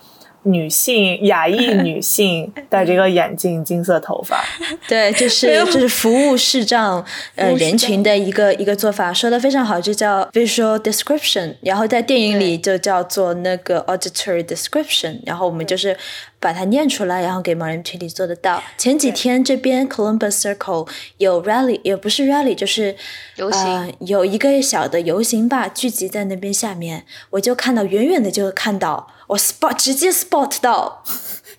[0.43, 4.43] 女性，亚裔女性， 戴着一个眼镜，金色头发，
[4.87, 15.95] 对，就是就是服务视障呃人群的一个一个做法，说的非常好，就叫 visual description，然后在电影里就叫做那个 auditory description，然后我们就是
[16.39, 18.63] 把它念出来，然后给盲人群体做得到。
[18.77, 20.87] 前几天这边 Columbus Circle
[21.17, 22.95] 有 rally，也不是 rally，就是
[23.35, 23.61] 游行。
[23.61, 31.03] 呃，有一个小的游行吧，聚集在那边下面，我就看到远远的就看到我 spot 直接 spot 到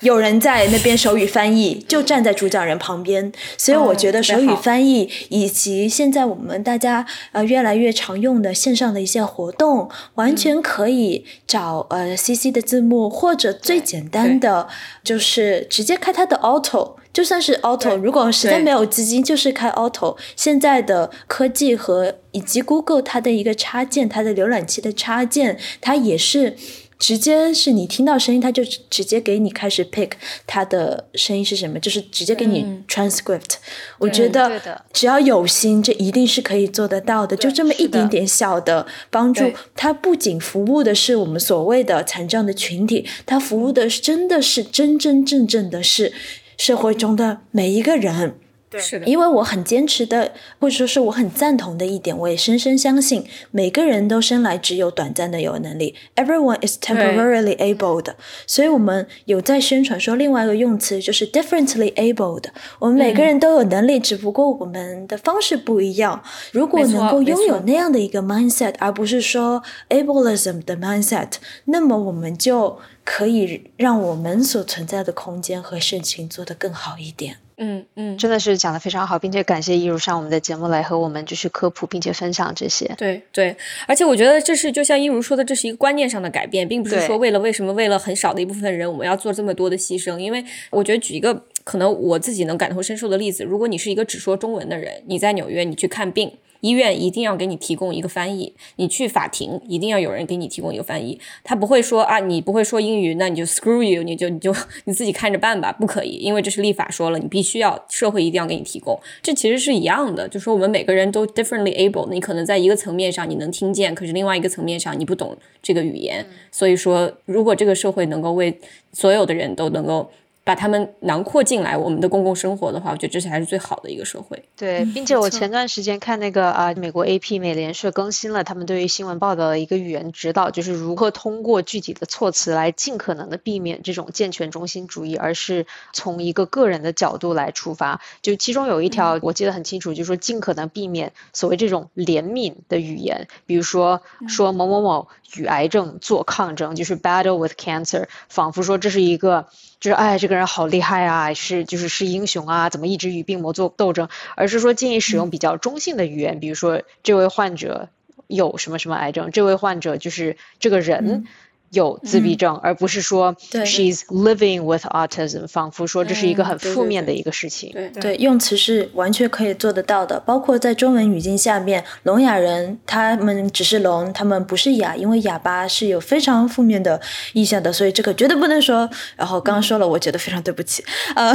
[0.01, 14.69] 有人在那边手语翻译，就站在主讲人旁边，所以我觉得手语翻译以及现在我们大家呃越来越常用的线上的一些活动，完全可以找呃 CC 的字幕，或者最简单的
[15.05, 16.95] 就是直接开它的 Auto。
[17.13, 20.17] 就算是 Auto，如果实在没有资金，就是开 Auto。
[20.37, 26.57] 现在的科技和以及 Google 它的一个插件，它的浏览器的插件，它也是
[27.01, 30.11] 直接是你听到声音，他就直接给你开始 pick
[30.47, 33.55] 它的声音是什么，就是直接给你 transcript。
[33.99, 37.35] 我觉得只要有心，这一定是可以做得到的。
[37.35, 46.13] 就这么一点点小的帮助，它不仅服务的是我们所谓的残障的群体，它服务的是真的是真真正正的是
[46.59, 48.35] 社会中的每一个人。
[48.79, 58.15] 是的，因为我很坚持的，或者说是我很赞同的一点，我也深深相信，每个人都生来只有短暂的有能力，everyone is temporarily able 的。
[58.47, 62.53] 所以我们有在宣传说另外一个用词就是 differently able 的。
[62.79, 66.23] 我们每个人都有能力，只不过我们的方式不一样。
[66.53, 71.33] 如果能够拥有那样的一个 mindset，而不是说 ableism 的 mindset，
[71.65, 77.39] 那么我们就可以让我们所存在的空间和事情做得更好一点。
[77.63, 82.91] 嗯嗯，真的是讲的非常好，并且感谢一如上我们的节目来和我们就是科普，并且分享这些。
[82.97, 83.55] 对对，
[83.87, 90.17] 而且我觉得这是就像一如说的，这是一个观念上的改变，并不是说为了为什么为了很少的一部分人我们要做这么多的牺牲。
[90.17, 96.33] 因为我觉得举一个可能我自己能感同身受的例子，如果你是一个只说中文的人，你在纽约你去看病。
[96.63, 101.21] 医院一定要给你提供一个翻译，你去法庭一定要有人给你提供一个翻译。
[101.45, 104.53] 他不会说啊，你不会说英语，那你就 screw you，你就你就
[104.85, 108.99] 你自己看着办吧，不可以，因为这是立法说了，你必须要社会一定要给你提供。
[109.23, 116.27] 这其实是一样的，就说我们每个人都 differently able，你可能在一个层面上你能听见，可是另外一个层面上你不懂这个语言。
[116.51, 118.59] 所以说，如果这个社会能够为
[118.93, 120.11] 所有的人都能够。
[120.51, 124.43] 把他们囊括进来，我们的公共生活的话，我觉得这才是最好的一个社会。
[124.57, 138.01] 对，并且我前段时间看那个啊，美国 AP 美联社更新了他们对于新闻报道的一个语言指导，就是如何通过具体的措辞来尽可能的避免这种健全中心主义，而是从一个个人的角度来出发。
[138.21, 149.47] 就其中有一条我记得很清楚，就是说尽可能避免所谓这种怜悯的语言，比如说说某某某与癌症做抗争，就是 battle with cancer，仿佛说这是一个。
[149.81, 154.09] 就是哎，这个人好厉害啊，是就是是英雄啊，怎么一直与病魔做斗争？
[154.37, 157.89] 而是说建议使用比较中性的语言，比如说这位患者
[158.27, 161.27] 有什么什么癌症，这位患者就是这个人。
[161.71, 167.71] 有自闭症，而不是说 she's living with autism，仿佛说这是一个很负面的一个事情。
[167.73, 177.01] 对对，用词是完全可以做得到的，包括在中文语境下面，聋哑人他们只是聋，他们不是哑，因为哑巴是有非常负面的
[177.35, 178.91] 意象的，所以这个绝对不能说。
[179.17, 180.85] 然后刚刚说了，我觉得非常对不起。
[181.15, 181.33] 呃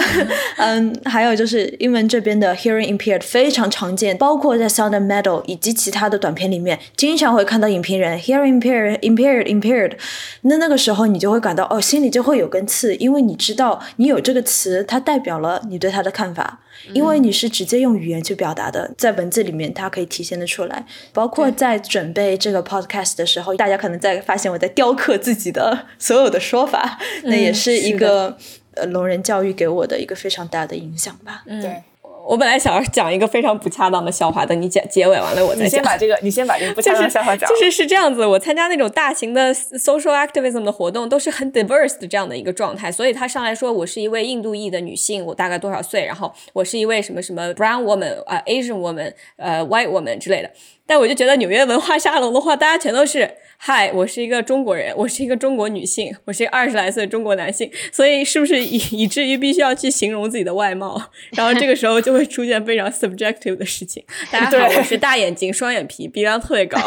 [0.57, 9.93] 嗯， 还有就是英文这边的 hearing impaired 非常常见，包括在 Sound Metal 以及其他的短片里面，经常会看到影评人 hearing impaired impaired impaired。
[10.41, 16.59] 那那个时候你就会感到哦，心里就会有根刺，因为你知道你有这个词，它代表了你对他的看法，
[16.93, 20.85] 因为你是直接用语言去表达的，在文字里面它可以体现的出来。
[21.13, 28.37] 包括在准备这个 podcast 的时候，大家可能在发现我在雕刻自己的 所有的说法，那也是一个
[28.75, 31.43] 呃聋人教育给我的一个非常大的影响吧。
[31.45, 31.83] 对。
[32.27, 35.65] 我本来想要讲一个非常不恰当的笑话，等你结结尾完了我再讲。
[35.65, 37.49] 你先把这个，你先把这个不恰当的笑话讲。
[37.49, 42.91] 就是是这样子，我参加那种大型的 social activism 的活动，都是很 diverse 的这样的一个状态。
[42.91, 46.05] 所以他上来说，我是一位印度裔的女性，我大概多少岁？
[46.05, 50.49] 然后我是一位什么什么 brown woman 啊，Asian woman，呃，white woman 之类的。
[50.87, 61.09] 但我就觉得纽约文化沙龙的话，大家全都是嗨，我是一个中国人，我是一个中国女性，我是一个二十来岁的中国男性，所以是不是以以至于必须要去形容自己的外貌？
[61.31, 64.03] 然后这个时候就会出现非常 subjective 的事情。
[64.31, 66.79] 大家好，我是大眼睛、双眼皮、鼻梁特别高、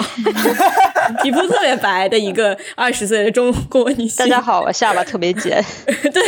[1.23, 4.17] 皮肤特别白的一个二十岁的中国女性。
[4.17, 5.63] 大家好，我下巴特别尖。
[6.13, 6.23] 对，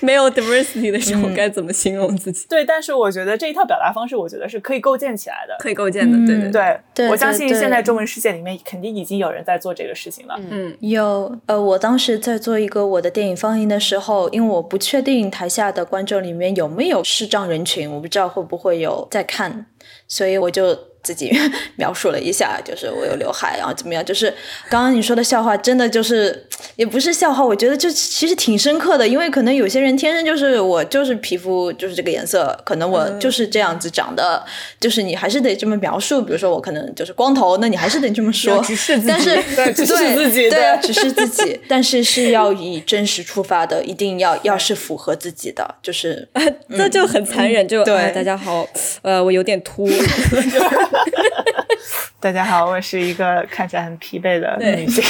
[0.00, 2.46] 没有 diversity 的时候该怎么形容自己？
[2.48, 6.18] 对，但是我觉得这一套表达方式，我觉得是可以构建起来的，可以构建的。
[6.26, 7.08] 对对对。
[7.08, 10.38] 我相信现在中文世界里面肯定已经有人在做这个事情了。
[10.50, 19.66] 嗯，有呃，我当时在做一个我的电影放映的时候，因为我不确定台下的观众里面有没有视障人群，我不知知道会不会有在看，
[20.08, 20.76] 所以我就。
[21.02, 21.30] 自己
[21.76, 24.04] 描述了一下，就是我有刘海，然后怎么样？
[24.04, 24.32] 就是
[24.68, 26.46] 刚刚你说的笑话，真的就是
[26.76, 34.44] 也不是笑话，我觉得就其实挺深刻的，因为可能有些人天生就是我就是皮肤就是这个颜色，可能我就是这样子长的，
[34.80, 36.20] 就是你还是得这么描述。
[36.20, 38.62] 比如说我可能就是光头，那你还是得这么说。
[39.06, 46.28] 但是对，只是自己，对，只是自己，但是是要以真实出发的，一定要要是符合自己的，就是
[46.68, 47.66] 那就很残忍。
[47.68, 48.66] 就对大家好，
[49.02, 49.88] 呃，我有点秃。
[52.20, 55.04] 大家好，我是一个看起来很疲惫的女性。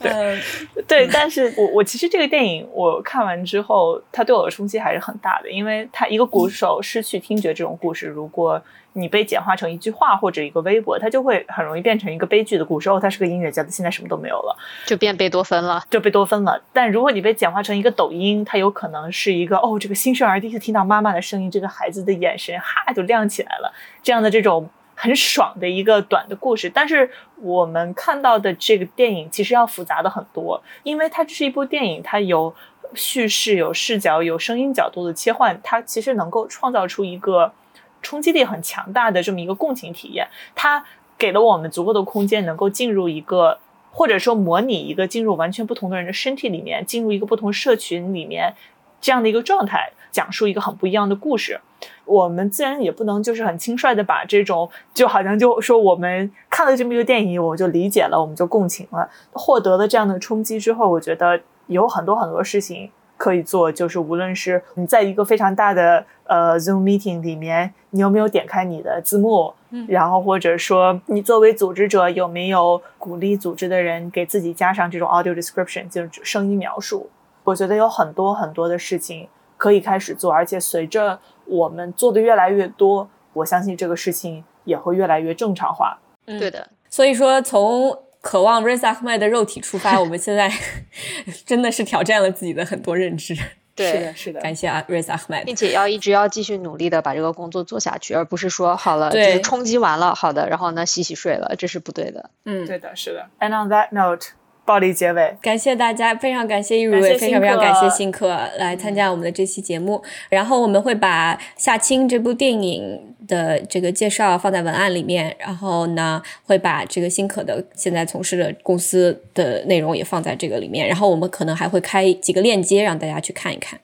[0.00, 0.40] 对，
[0.86, 8.60] 对，但是我我其实这个电影我看完之后，它对我的冲击还是很大的，因为它一个鼓手失去听觉这种故事，如果
[8.94, 12.88] 你被简化成一句话或者一个微博，它就会很容易变成一个悲剧的故事。
[12.88, 14.56] 哦，他是个音乐家，他现在什么都没有了，
[14.86, 16.58] 就变贝多芬了，就贝多芬了。
[16.72, 23.70] 但如果你被简化成一个抖音，它有可能是一个哦，这个新生儿第一次听到妈妈的声音，这个孩子的眼神哈就亮起来了，
[24.02, 24.66] 这样的这种。
[25.04, 32.54] 很爽的一个短的故事，但是我们看到的这个电影其实要复杂的很多，因为它这是一部电影，它有
[32.94, 37.52] 叙事、有视角、有声音角度的切换，它其实能够创造出一个
[38.00, 40.26] 冲击力很强大的这么一个共情体验。
[40.54, 40.82] 它
[41.18, 43.58] 给了我们足够的空间，能够进入一个
[43.92, 48.54] 或者说模拟一个进入完全不同的人的身体里面，进入一个不同社群里面
[49.02, 51.60] 这样的一个状态，讲述一个很不一样的故事。
[52.04, 77.08] 我们自然也不能就是很轻率的把这种就好像就说我们看了这么一个电影，我就理解了，我们就共情了，获得了这样的冲击之后，我觉得有很多很多事情可以做，就是无论是你在一个非常大的呃 Zoom meeting 里面，你有没有点开你的字幕，嗯然后或者说你作为组织者有没有鼓励组织的人给自己加上这种 audio description，就是声音描述，
[77.44, 79.28] 我觉得有很多很多的事情。
[79.56, 85.98] 可以开始做，而且随着我们做的越来越多，我相信这个事情也会越来越正常化。
[86.26, 86.68] 嗯，对的。
[86.88, 90.50] 所以说，从渴望 Riz Ahmed 的肉体出发，我们现在
[91.44, 93.36] 真的是挑战了自己的很多认知。
[93.76, 94.40] 对，是的，是的。
[94.40, 102.30] 感谢啊，Riz Ahmed，并且要一直要继续努力的把这个工作做下去，而不是说好了就是冲击完了，好的，然后呢洗洗睡了，这是不对的。
[102.44, 103.28] 嗯，对的，是的。
[103.40, 104.28] And on that note.
[104.64, 110.02] 暴力结尾，感谢大家，非常感谢易如，也非常非常感谢新客来参加我们的这期节目。
[110.30, 120.88] 然后我们会把《夏青》这部电影的这个介绍放在文案里面，然后呢会把这个新可的现在从事的公司的内容也放在这个里面。
[120.88, 123.78] 然后我们可能还会开几个链接让大家去看一看。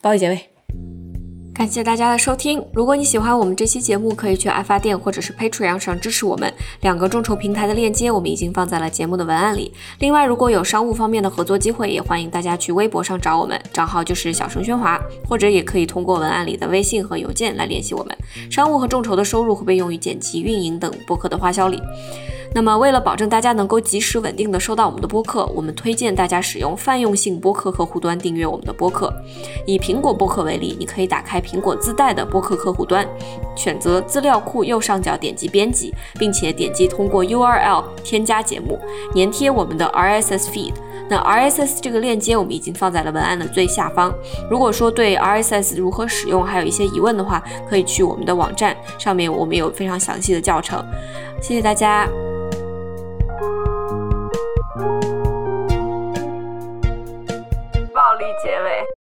[0.00, 1.01] 暴力结尾。
[1.54, 2.64] 感谢大家的收听。
[2.72, 6.50] 如果你喜欢我们这期节目，可以去爱发电或者是 Patreon 上支持我们。
[6.80, 9.70] 两个众筹平台的链接我们已经放在了节目的文案里。
[9.98, 14.98] 另外，如果有商务方面的合作机会，也欢迎大家去微博上找我们，账号就是小声喧哗，
[15.28, 18.16] 或者也可以通过文案里的微信和邮件来联系我们。
[18.50, 21.78] 商务和众筹的收入会被用于剪辑、运营等播客的花销里。
[22.54, 29.10] 那么，为了保证大家能够及时稳定的收到我们的播客，我们推荐大家使用泛用性播客客户端订阅我们的播客。
[29.66, 33.06] 以苹果播客为例，你可以打开苹果自带的播客客户端。
[33.54, 38.78] 选择资料库右上角点击编辑并且点击通过 url 添加节目
[39.14, 40.72] 粘贴我们的 rss feed
[41.08, 44.14] 那 rss 这个链接我们已经放在了文案的最下方。
[44.50, 50.82] 如果说对 rss 如何使用还有一些疑问的话可以去我们的网站上面我们有非常详细的教程。
[51.42, 52.08] 谢谢大家。
[57.92, 59.01] 暴力结尾。